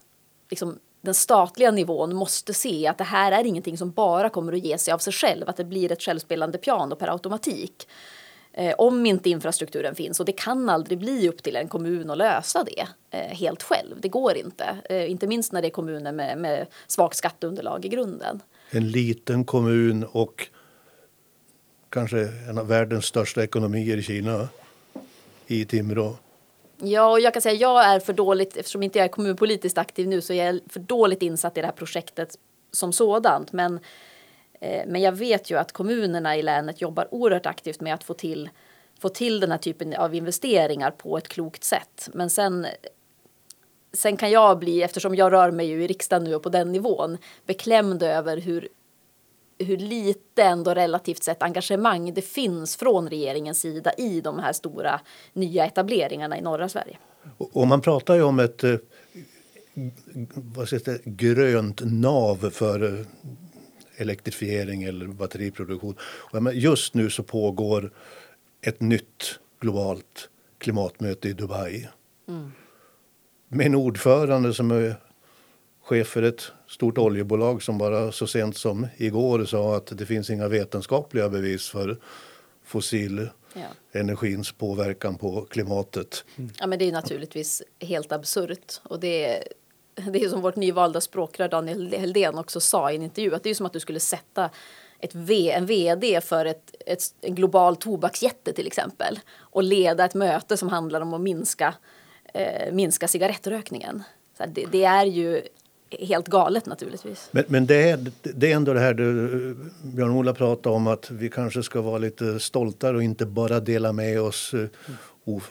[0.49, 4.65] liksom, den statliga nivån måste se att det här är ingenting som bara kommer att
[4.65, 7.87] ge sig av sig själv, att det blir ett självspelande piano per automatik.
[8.53, 12.17] Eh, om inte infrastrukturen finns och det kan aldrig bli upp till en kommun att
[12.17, 12.87] lösa det
[13.17, 14.01] eh, helt själv.
[14.01, 17.89] Det går inte, eh, inte minst när det är kommuner med, med svagt skatteunderlag i
[17.89, 18.41] grunden.
[18.69, 20.47] En liten kommun och
[21.89, 24.47] kanske en av världens största ekonomier i Kina,
[25.47, 26.15] i Timrå.
[26.77, 30.07] Ja, och jag kan säga jag är för dåligt, eftersom inte jag är kommunpolitiskt aktiv
[30.07, 32.37] nu, så jag är för dåligt insatt i det här projektet
[32.71, 33.53] som sådant.
[33.53, 33.79] Men,
[34.61, 38.13] Eh, men jag vet ju att kommunerna i länet jobbar oerhört aktivt med att få
[38.13, 38.49] till,
[38.99, 42.09] få till den här typen av investeringar på ett klokt sätt.
[42.13, 42.67] Men sen,
[43.93, 46.71] sen kan jag bli, eftersom jag rör mig ju i riksdagen nu och på den
[46.71, 48.67] nivån, beklämd över hur
[49.63, 55.01] hur lite ändå relativt sett engagemang det finns från regeringens sida i de här stora
[55.33, 56.97] nya etableringarna i norra Sverige.
[57.37, 58.75] Och, man pratar ju om ett eh,
[60.35, 63.05] vad heter, grönt nav för eh,
[63.95, 65.95] elektrifiering eller batteriproduktion.
[66.53, 67.91] Just nu så pågår
[68.61, 71.87] ett nytt globalt klimatmöte i Dubai.
[73.47, 74.95] med en ordförande som är
[75.83, 80.29] chef för ett stort oljebolag som bara så sent som igår sa att det finns
[80.29, 81.97] inga vetenskapliga bevis för
[82.63, 83.99] fossil Ja.
[83.99, 86.25] energins påverkan på klimatet.
[86.59, 88.79] Ja, men det är naturligtvis helt absurt.
[88.83, 89.43] Och det
[89.95, 93.35] det är som vårt nyvalda språkrör Daniel Heldén också sa i en intervju.
[93.35, 94.49] Att det är som att du skulle sätta
[94.99, 99.19] ett v, en vd för ett, ett, en global tobaksjätte till exempel.
[99.37, 101.73] Och leda ett möte som handlar om att minska,
[102.33, 104.03] eh, minska cigarettrökningen.
[104.37, 105.41] Så det, det är ju
[105.99, 107.29] helt galet naturligtvis.
[107.31, 111.29] Men, men det, är, det är ändå det här du, Björn-Ola pratade om att vi
[111.29, 114.65] kanske ska vara lite stoltare och inte bara dela med oss eh,
[115.25, 115.41] o,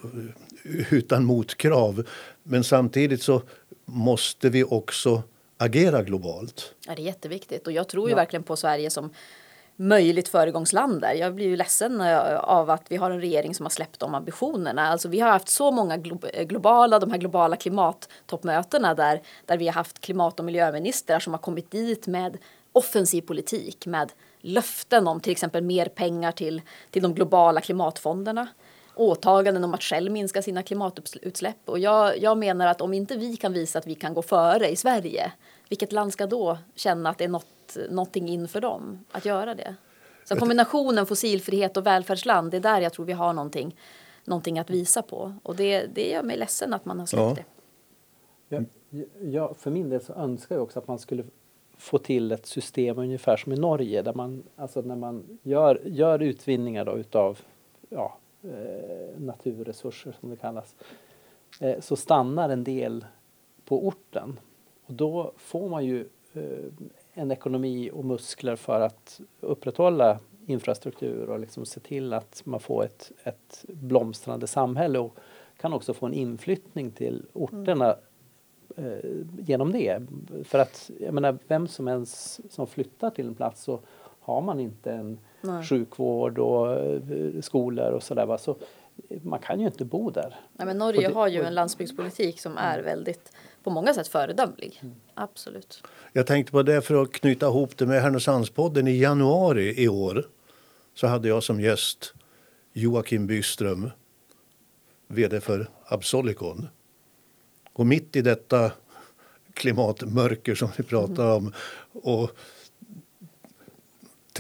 [0.91, 2.07] utan motkrav.
[2.43, 3.43] Men samtidigt så
[3.91, 5.23] måste vi också
[5.57, 6.75] agera globalt.
[6.87, 9.11] Ja, det är jätteviktigt och jag tror ju verkligen på Sverige som
[9.77, 11.13] möjligt föregångsland där.
[11.13, 14.15] Jag blir ju ledsen eh, av att vi har en regering som har släppt de
[14.15, 14.89] ambitionerna.
[14.89, 19.59] Alltså vi har haft så många glo eh, globala, de här globala klimattoppmötena där, där
[19.59, 22.39] vi har haft klimat och miljöministrar som har kommit dit med
[22.73, 28.49] offensiv politik, med löften om till exempel mer pengar till, till de globala klimatfonderna
[29.01, 31.57] åtaganden om att själv minska sina klimatutsläpp.
[31.65, 34.69] Och jag, jag menar att om inte vi kan visa att vi kan gå före
[34.69, 35.33] i Sverige,
[35.69, 39.75] vilket land ska då känna att det är något, någonting inför dem att göra det?
[40.25, 43.77] Så kombinationen fossilfrihet och välfärdsland, det är där jag tror vi har någonting,
[44.25, 45.35] någonting att visa på.
[45.43, 47.45] Och det, det gör mig ledsen att man har släppt Ja.
[48.49, 48.65] det.
[48.91, 51.25] Jag, jag, för min del så önskar jag också att man skulle
[51.79, 56.23] få till ett system ungefär som i Norge där man, alltså när man gör, gör
[56.23, 57.39] utvinningar då utav
[57.89, 58.19] ja,
[59.17, 60.75] naturresurser som det kallas,
[61.61, 63.05] eh, så stannar en del
[63.65, 64.41] på orten.
[64.87, 66.73] Och då får man ju eh,
[67.13, 72.85] en ekonomi och muskler för att upprätthålla infrastruktur och liksom se till att man får
[72.85, 75.17] ett, ett blomstrande samhälle och
[75.57, 77.97] kan också få en inflyttning till orterna
[78.77, 80.03] eh, genom det.
[80.45, 83.81] För att jag menar, vem som ens som flyttar till en plats så
[84.31, 85.65] har man inte en Nej.
[85.65, 87.01] sjukvård och eh,
[87.41, 88.37] skolor och sådär.
[88.37, 88.57] Så
[89.23, 90.37] man kan ju inte bo där.
[90.53, 94.83] Nej, men Norge det- har ju en landsbygdspolitik som är väldigt, på många sätt föredömlig.
[95.15, 95.83] Absolut.
[96.13, 100.27] Jag tänkte på det för att knyta ihop det med Härnösandspodden i januari i år.
[100.95, 102.15] Så hade jag som gäst
[102.73, 103.91] Joakim Byström,
[105.09, 106.69] vd för Absolicon.
[107.73, 108.73] Och mitt i detta
[109.55, 111.53] klimatmörker som vi pratar om
[112.03, 112.31] och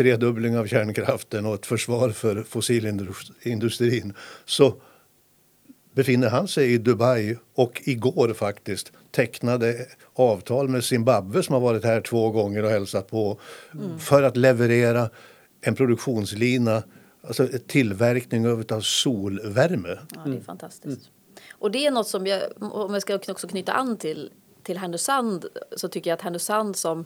[0.00, 4.74] tredubbling av kärnkraften och ett försvar för fossilindustrin så
[5.92, 11.84] befinner han sig i Dubai och igår faktiskt tecknade avtal med Zimbabwe som har varit
[11.84, 13.40] här två gånger och hälsat på
[13.98, 15.10] för att leverera
[15.60, 16.82] en produktionslina,
[17.22, 19.98] alltså tillverkning av solvärme.
[20.14, 21.10] Ja, det är fantastiskt.
[21.50, 24.30] Och det är något som jag, om jag ska också knyta an till,
[24.62, 25.46] till Härnösand,
[25.76, 27.04] så tycker jag att Härnösand som,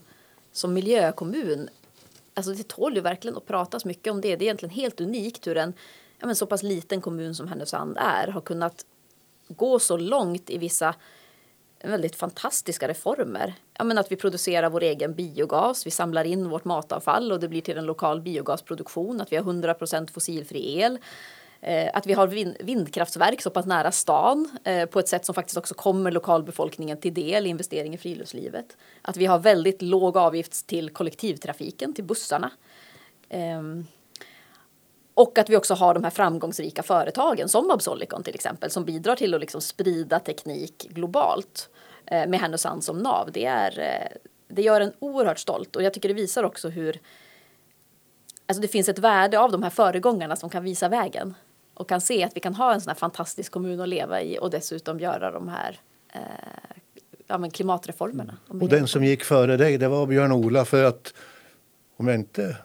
[0.53, 1.69] som miljökommun,
[2.35, 4.37] alltså det tål ju verkligen att pratas mycket om det.
[4.37, 5.75] Det är egentligen helt unikt hur en
[6.19, 8.87] ja, men så pass liten kommun som Härnösand är har kunnat
[9.49, 10.95] gå så långt i vissa
[11.83, 13.55] väldigt fantastiska reformer.
[13.79, 17.49] Ja, men att vi producerar vår egen biogas, vi samlar in vårt matavfall och det
[17.49, 20.99] blir till en lokal biogasproduktion, att vi har 100% fossilfri el.
[21.67, 25.35] Eh, att vi har vind, vindkraftverk så pass nära stan eh, på ett sätt som
[25.35, 28.77] faktiskt också kommer lokalbefolkningen till del, i investering i friluftslivet.
[29.03, 32.51] Att vi har väldigt låg avgift till kollektivtrafiken, till bussarna.
[33.29, 33.87] Ehm,
[35.15, 39.17] och att vi också har de här framgångsrika företagen som Absolicon till exempel som bidrar
[39.17, 41.69] till att liksom sprida teknik globalt
[42.07, 43.33] eh, med Härnösand som nav.
[43.33, 44.17] Det, är, eh,
[44.49, 47.01] det gör en oerhört stolt och jag tycker det visar också hur
[48.47, 51.35] alltså det finns ett värde av de här föregångarna som kan visa vägen
[51.75, 54.39] och kan se att vi kan ha en sån här fantastisk kommun att leva i
[54.41, 55.81] och dessutom göra de här
[56.13, 56.21] eh,
[57.27, 58.37] ja, men klimatreformerna.
[58.49, 61.15] Och den som gick före dig det var Björn-Ola för att
[61.97, 62.57] om jag inte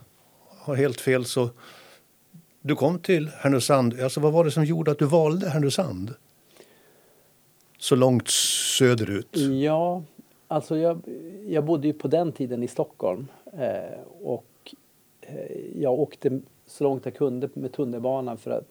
[0.49, 1.49] har helt fel så
[2.62, 4.01] du kom till Härnösand.
[4.01, 6.14] Alltså vad var det som gjorde att du valde Härnösand?
[7.78, 8.28] Så långt
[8.78, 9.38] söderut.
[9.62, 10.03] Ja,
[10.47, 11.01] alltså jag,
[11.47, 14.76] jag bodde ju på den tiden i Stockholm eh, och
[15.22, 18.68] eh, jag åkte så långt jag kunde med tunnelbanan för att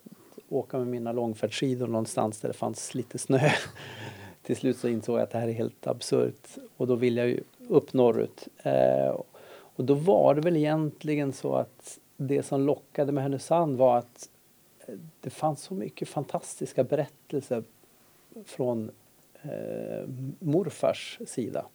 [0.48, 3.50] åka med mina långfärdsskidor någonstans där det fanns lite snö.
[4.42, 7.30] Till slut så insåg jag att det här är helt absurt och då ville jag
[7.30, 8.48] ju upp norrut.
[8.62, 9.20] Eh,
[9.50, 14.28] och då var det väl egentligen så att det som lockade med Härnösand var att
[15.20, 17.64] det fanns så mycket fantastiska berättelser
[18.44, 18.90] från
[19.42, 21.66] eh, morfars sida.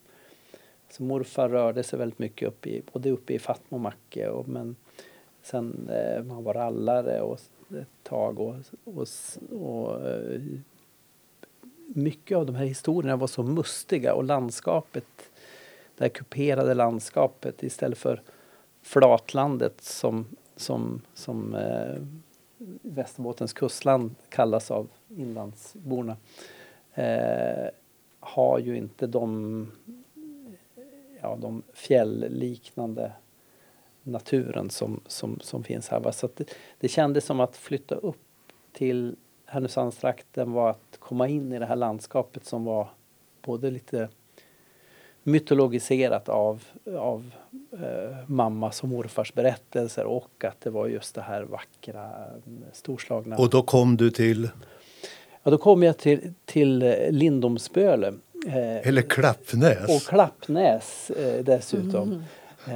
[0.90, 4.76] Så morfar rörde sig väldigt mycket upp i, både uppe i Fatmomacke och men
[5.42, 7.40] sen eh, han var rallare och
[7.80, 8.54] ett tag och,
[8.84, 9.06] och,
[9.60, 10.40] och eh,
[11.86, 15.30] mycket av de här historierna var så mustiga och landskapet,
[15.96, 18.22] det här kuperade landskapet istället för
[18.82, 22.02] flatlandet som, som, som eh,
[22.82, 26.16] Västerbottens kustland kallas av inlandsborna
[26.94, 27.68] eh,
[28.20, 29.72] har ju inte de,
[31.22, 33.12] ja, de fjällliknande
[34.04, 36.00] naturen som, som, som finns här.
[36.00, 36.12] Va?
[36.12, 36.50] Så det,
[36.80, 38.16] det kändes som att flytta upp
[38.72, 42.88] till Härnösandstrakten var att komma in i det här landskapet som var
[43.42, 44.08] både lite
[45.22, 46.64] mytologiserat av,
[46.98, 47.30] av
[47.72, 52.10] eh, mammas och morfars berättelser och att det var just det här vackra,
[52.72, 53.36] storslagna.
[53.36, 54.48] Och då kom du till,
[55.42, 58.14] Ja, då kom jag till, till eh, Lindomsböle.
[58.46, 59.88] Eh, eller Klappnäs.
[59.88, 62.24] och Klappnäs eh, dessutom.
[62.68, 62.72] Eh,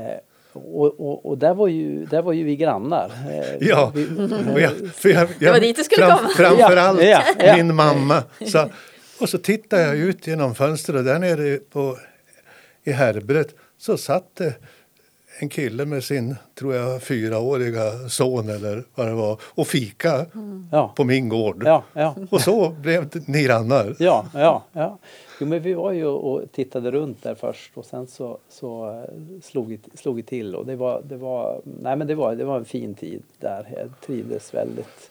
[0.65, 3.13] och, och, och där, var ju, där var ju vi grannar.
[3.31, 4.07] Eh, Ja, vi,
[4.63, 6.29] jag, för jag, jag, var dit du skulle komma.
[6.37, 7.57] Framförallt Ja, ja, ja.
[7.57, 8.23] min mamma.
[8.47, 8.69] Så,
[9.21, 11.99] och så tittade jag ut genom fönstret och där nere på,
[12.85, 14.55] i Härbret så satt det
[15.41, 20.27] en kille med sin, tror jag, fyraåriga son eller vad det var och fika
[20.73, 21.63] ja, på min gård.
[21.67, 22.17] ja, ja.
[22.31, 23.97] Och så blev det ni grannar.
[23.99, 24.99] Ja, ja, ja.
[25.41, 29.41] Jo, men vi var ju och tittade runt där först och sen så, så eh,
[29.43, 32.45] slog, det, slog det till och det var, det var, nej men det var, det
[32.45, 33.74] var en fin tid där.
[33.76, 35.11] Jag trivdes väldigt,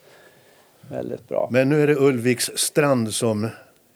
[0.89, 1.49] väldigt bra.
[1.51, 3.49] Men nu är det Ulviks strand som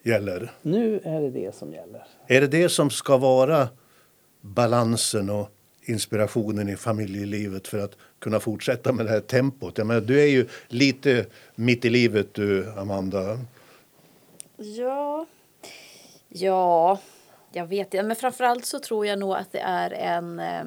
[0.04, 0.52] gäller.
[0.62, 2.04] Nu är det det som gäller.
[2.28, 3.68] Är det det som ska vara
[4.42, 5.50] balansen och
[5.86, 9.78] inspirationen i familjelivet för att kunna fortsätta med det här tempot?
[9.78, 11.26] Jag menar, du är ju lite
[11.56, 13.40] mitt i livet du, Amanda.
[14.58, 15.26] Ja,
[16.34, 17.00] ja,
[17.52, 18.04] jag vet inte.
[18.04, 20.40] Men framförallt så tror jag nog att det är en...
[20.40, 20.64] Eh,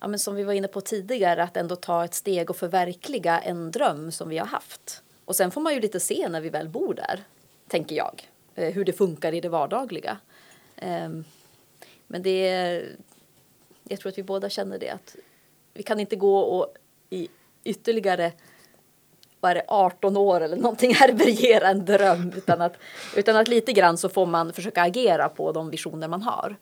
[0.00, 3.38] ja, men som vi var inne på tidigare, att ändå ta ett steg och förverkliga
[3.38, 5.02] en dröm som vi har haft.
[5.24, 7.24] Och sen får man ju lite se när vi väl bor där,
[7.68, 10.18] tänker jag, eh, hur det funkar i det vardagliga.
[10.76, 11.24] Ehm,
[12.06, 12.96] men det är,
[13.84, 15.16] jag tror att vi båda känner det, att
[15.74, 16.74] vi kan inte gå och
[17.10, 17.28] i
[17.64, 18.32] ytterligare
[19.40, 22.76] vad är det, 18 år eller någonting härbärgera en dröm utan att,
[23.16, 26.56] utan att lite grann så får man försöka agera på de visioner man har.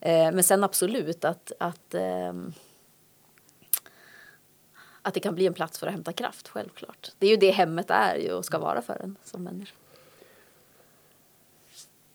[0.00, 2.52] Eh, men sen absolut att, att, ehm,
[5.02, 7.10] att det kan bli en plats för att hämta kraft, självklart.
[7.18, 9.74] Det är ju det hemmet är ju och ska vara för en som människa.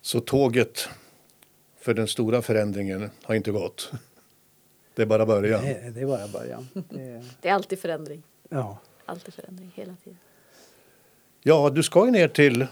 [0.02, 0.90] Så tåget
[1.80, 3.92] för den stora förändringen har inte gått.
[4.96, 5.62] Det är bara början.
[5.64, 6.68] Det, det är bara början.
[6.74, 8.24] Det, Det är alltid förändring.
[8.50, 8.78] ja.
[9.08, 10.20] Alltid förändring, hela tiden.
[11.44, 12.68] Ja, du ska ju ner till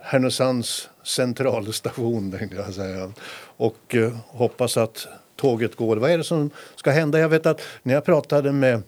[0.00, 3.12] Härnösands centralstation tänkte jag säga.
[3.56, 5.06] Och eh, hoppas att
[5.36, 5.96] tåget går.
[5.96, 7.18] Vad är det som ska hända?
[7.18, 8.82] Jag vet att när jag pratade med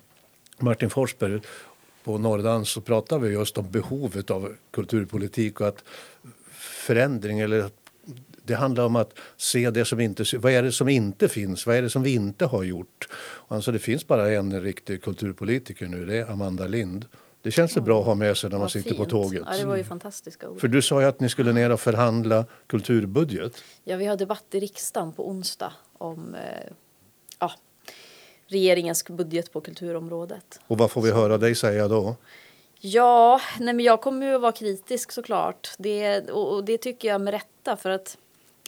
[0.58, 1.40] Martin Forsberg
[2.04, 5.84] på Norrdans så pratade vi just om behovet av kulturpolitik och att
[6.86, 7.79] förändring eller att
[8.50, 11.66] det handlar om att se det som inte Vad är det som inte finns?
[11.66, 13.08] Vad är det som vi inte har gjort?
[13.48, 17.06] Alltså det finns bara en riktig kulturpolitiker nu, det är Amanda Lind.
[17.42, 19.10] Det känns det bra att ha med sig när man Vad sitter på fint.
[19.10, 19.42] tåget.
[19.46, 20.60] Ja, det var ju fantastiska ord.
[20.60, 23.52] För du sa ju att ni skulle ner och förhandla kulturbudget.
[23.84, 26.72] Ja, vi har debatt i riksdagen på onsdag om eh,
[27.38, 27.52] ja,
[28.46, 30.60] regeringens budget på kulturområdet.
[30.66, 32.16] Och vad får vi höra dig säga då?
[32.82, 35.70] Ja, nej men jag kommer ju att vara kritisk såklart.
[35.78, 38.16] Det, och, och det tycker jag med rätta för att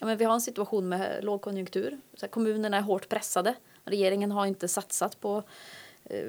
[0.00, 1.98] ja, men vi har en situation med lågkonjunktur.
[2.14, 3.54] Så kommunerna är hårt pressade.
[3.84, 5.42] Regeringen har inte satsat på
[6.04, 6.26] eh,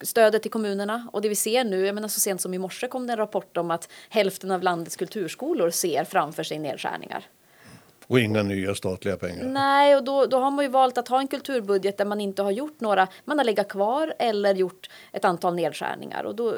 [0.00, 1.08] stödet till kommunerna.
[1.12, 3.16] Och det vi ser nu, jag menar så sent som i morse kom det en
[3.16, 7.26] rapport om att hälften av landets kulturskolor ser framför sig nedskärningar.
[8.08, 9.44] Och inga nya statliga pengar.
[9.44, 12.42] Nej, och då, då har man ju valt att ha en kulturbudget där man inte
[12.42, 16.24] har gjort några, man har legat kvar eller gjort ett antal nedskärningar.
[16.24, 16.56] Och då,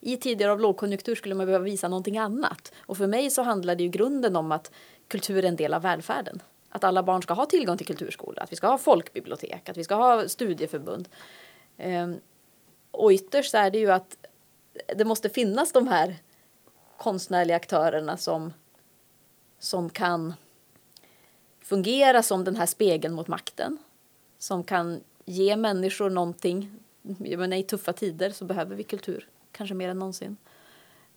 [0.00, 2.72] I tider av lågkonjunktur skulle man behöva visa någonting annat.
[2.78, 4.70] Och för mig så handlar det ju grunden om att
[5.10, 6.42] kultur är en del av välfärden.
[6.68, 9.84] Att alla barn ska ha tillgång till kulturskola, att vi ska ha folkbibliotek, att vi
[9.84, 11.08] ska ha studieförbund.
[11.76, 12.20] Ehm,
[12.90, 14.16] och ytterst är det ju att
[14.96, 16.16] det måste finnas de här
[16.96, 18.52] konstnärliga aktörerna som,
[19.58, 20.34] som kan
[21.60, 23.78] fungera som den här spegeln mot makten.
[24.38, 26.72] Som kan ge människor någonting.
[27.18, 30.36] Jag menar, I tuffa tider så behöver vi kultur, kanske mer än någonsin.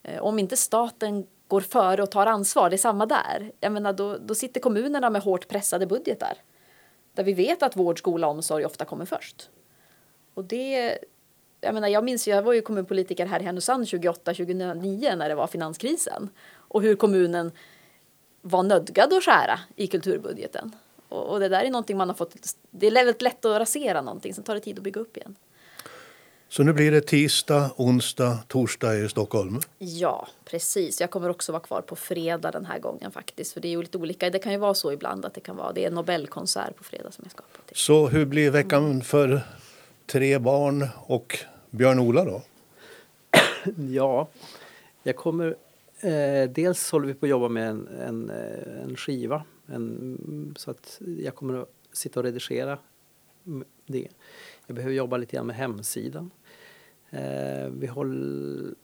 [0.04, 3.51] Ehm, om inte staten går före och tar ansvar, det är samma där.
[3.60, 6.38] Jag menar, då, då sitter kommunerna med hårt pressade budgetar.
[7.14, 9.49] Där vi vet att vård, skola och omsorg ofta kommer först.
[10.34, 10.97] Och det,
[11.62, 15.47] jag, menar, jag minns jag var ju kommunpolitiker här i Härnösand 2008-2009 när det var
[15.47, 16.30] finanskrisen.
[16.54, 17.51] Och hur kommunen
[18.41, 20.76] var nödgad att skära i kulturbudgeten.
[21.10, 22.36] Och, och det där är någonting man har fått,
[22.72, 25.36] det är väldigt lätt att rasera någonting, sen tar det tid att bygga upp igen.
[26.54, 29.60] Så nu blir det tisdag, onsdag, torsdag i Stockholm.
[29.78, 31.01] Ja, precis.
[31.01, 33.54] Jag kommer också vara kvar på fredag den här gången faktiskt.
[33.54, 34.30] För det är ju lite olika.
[34.30, 35.74] Det kan ju vara så ibland att det kan vara.
[35.74, 37.62] Det är en Nobelkonsert på fredag som jag ska på.
[37.66, 37.78] Till.
[37.78, 39.41] Så hur blir veckan för
[40.06, 41.39] tre barn och
[41.70, 42.41] Björn-Ola då?
[43.89, 44.28] Ja,
[45.04, 45.56] jag kommer...
[45.99, 49.43] Eh, dels håller vi på att jobba med en, en, eh, en skiva.
[49.66, 52.78] En, så att jag kommer att sitta och redigera
[53.86, 54.08] det.
[54.68, 56.32] Jag behöver jobba lite grann med hemsidan.
[57.14, 58.76] Eh, vi håller,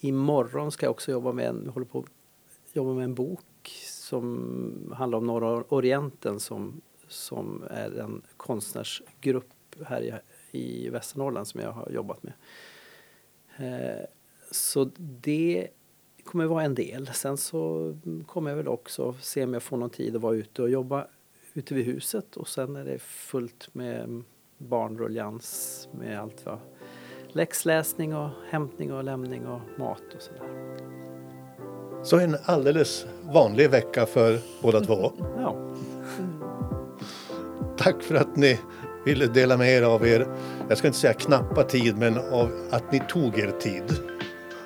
[0.00, 2.06] imorgon ska jag också jobba med en, vi håller på att
[2.72, 3.44] jobba med en bok
[3.86, 9.52] som handlar om Norra Orienten som, som är en konstnärsgrupp
[9.84, 12.32] här i, i Västernorrland som jag har jobbat med.
[13.56, 14.06] Eh,
[14.50, 15.68] så det
[16.24, 17.06] kommer vara en del.
[17.06, 17.94] Sen så
[18.26, 21.06] kommer jag väl också se om jag får någon tid att vara ute och jobba
[21.54, 24.22] ute vid huset och sen är det fullt med
[24.58, 26.58] barnruljans med allt vad
[27.32, 30.42] läxläsning och hämtning och lämning och mat och sådär.
[32.02, 35.12] Så en alldeles vanlig vecka för båda två.
[35.38, 35.56] Ja.
[37.76, 38.58] Tack för att ni
[39.04, 40.26] ville dela med er av er,
[40.68, 43.82] jag ska inte säga knappa tid, men av att ni tog er tid.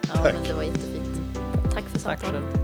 [0.02, 0.34] Ja, Tack.
[0.34, 1.38] men det var jättefint.
[1.74, 2.63] Tack för samtalet.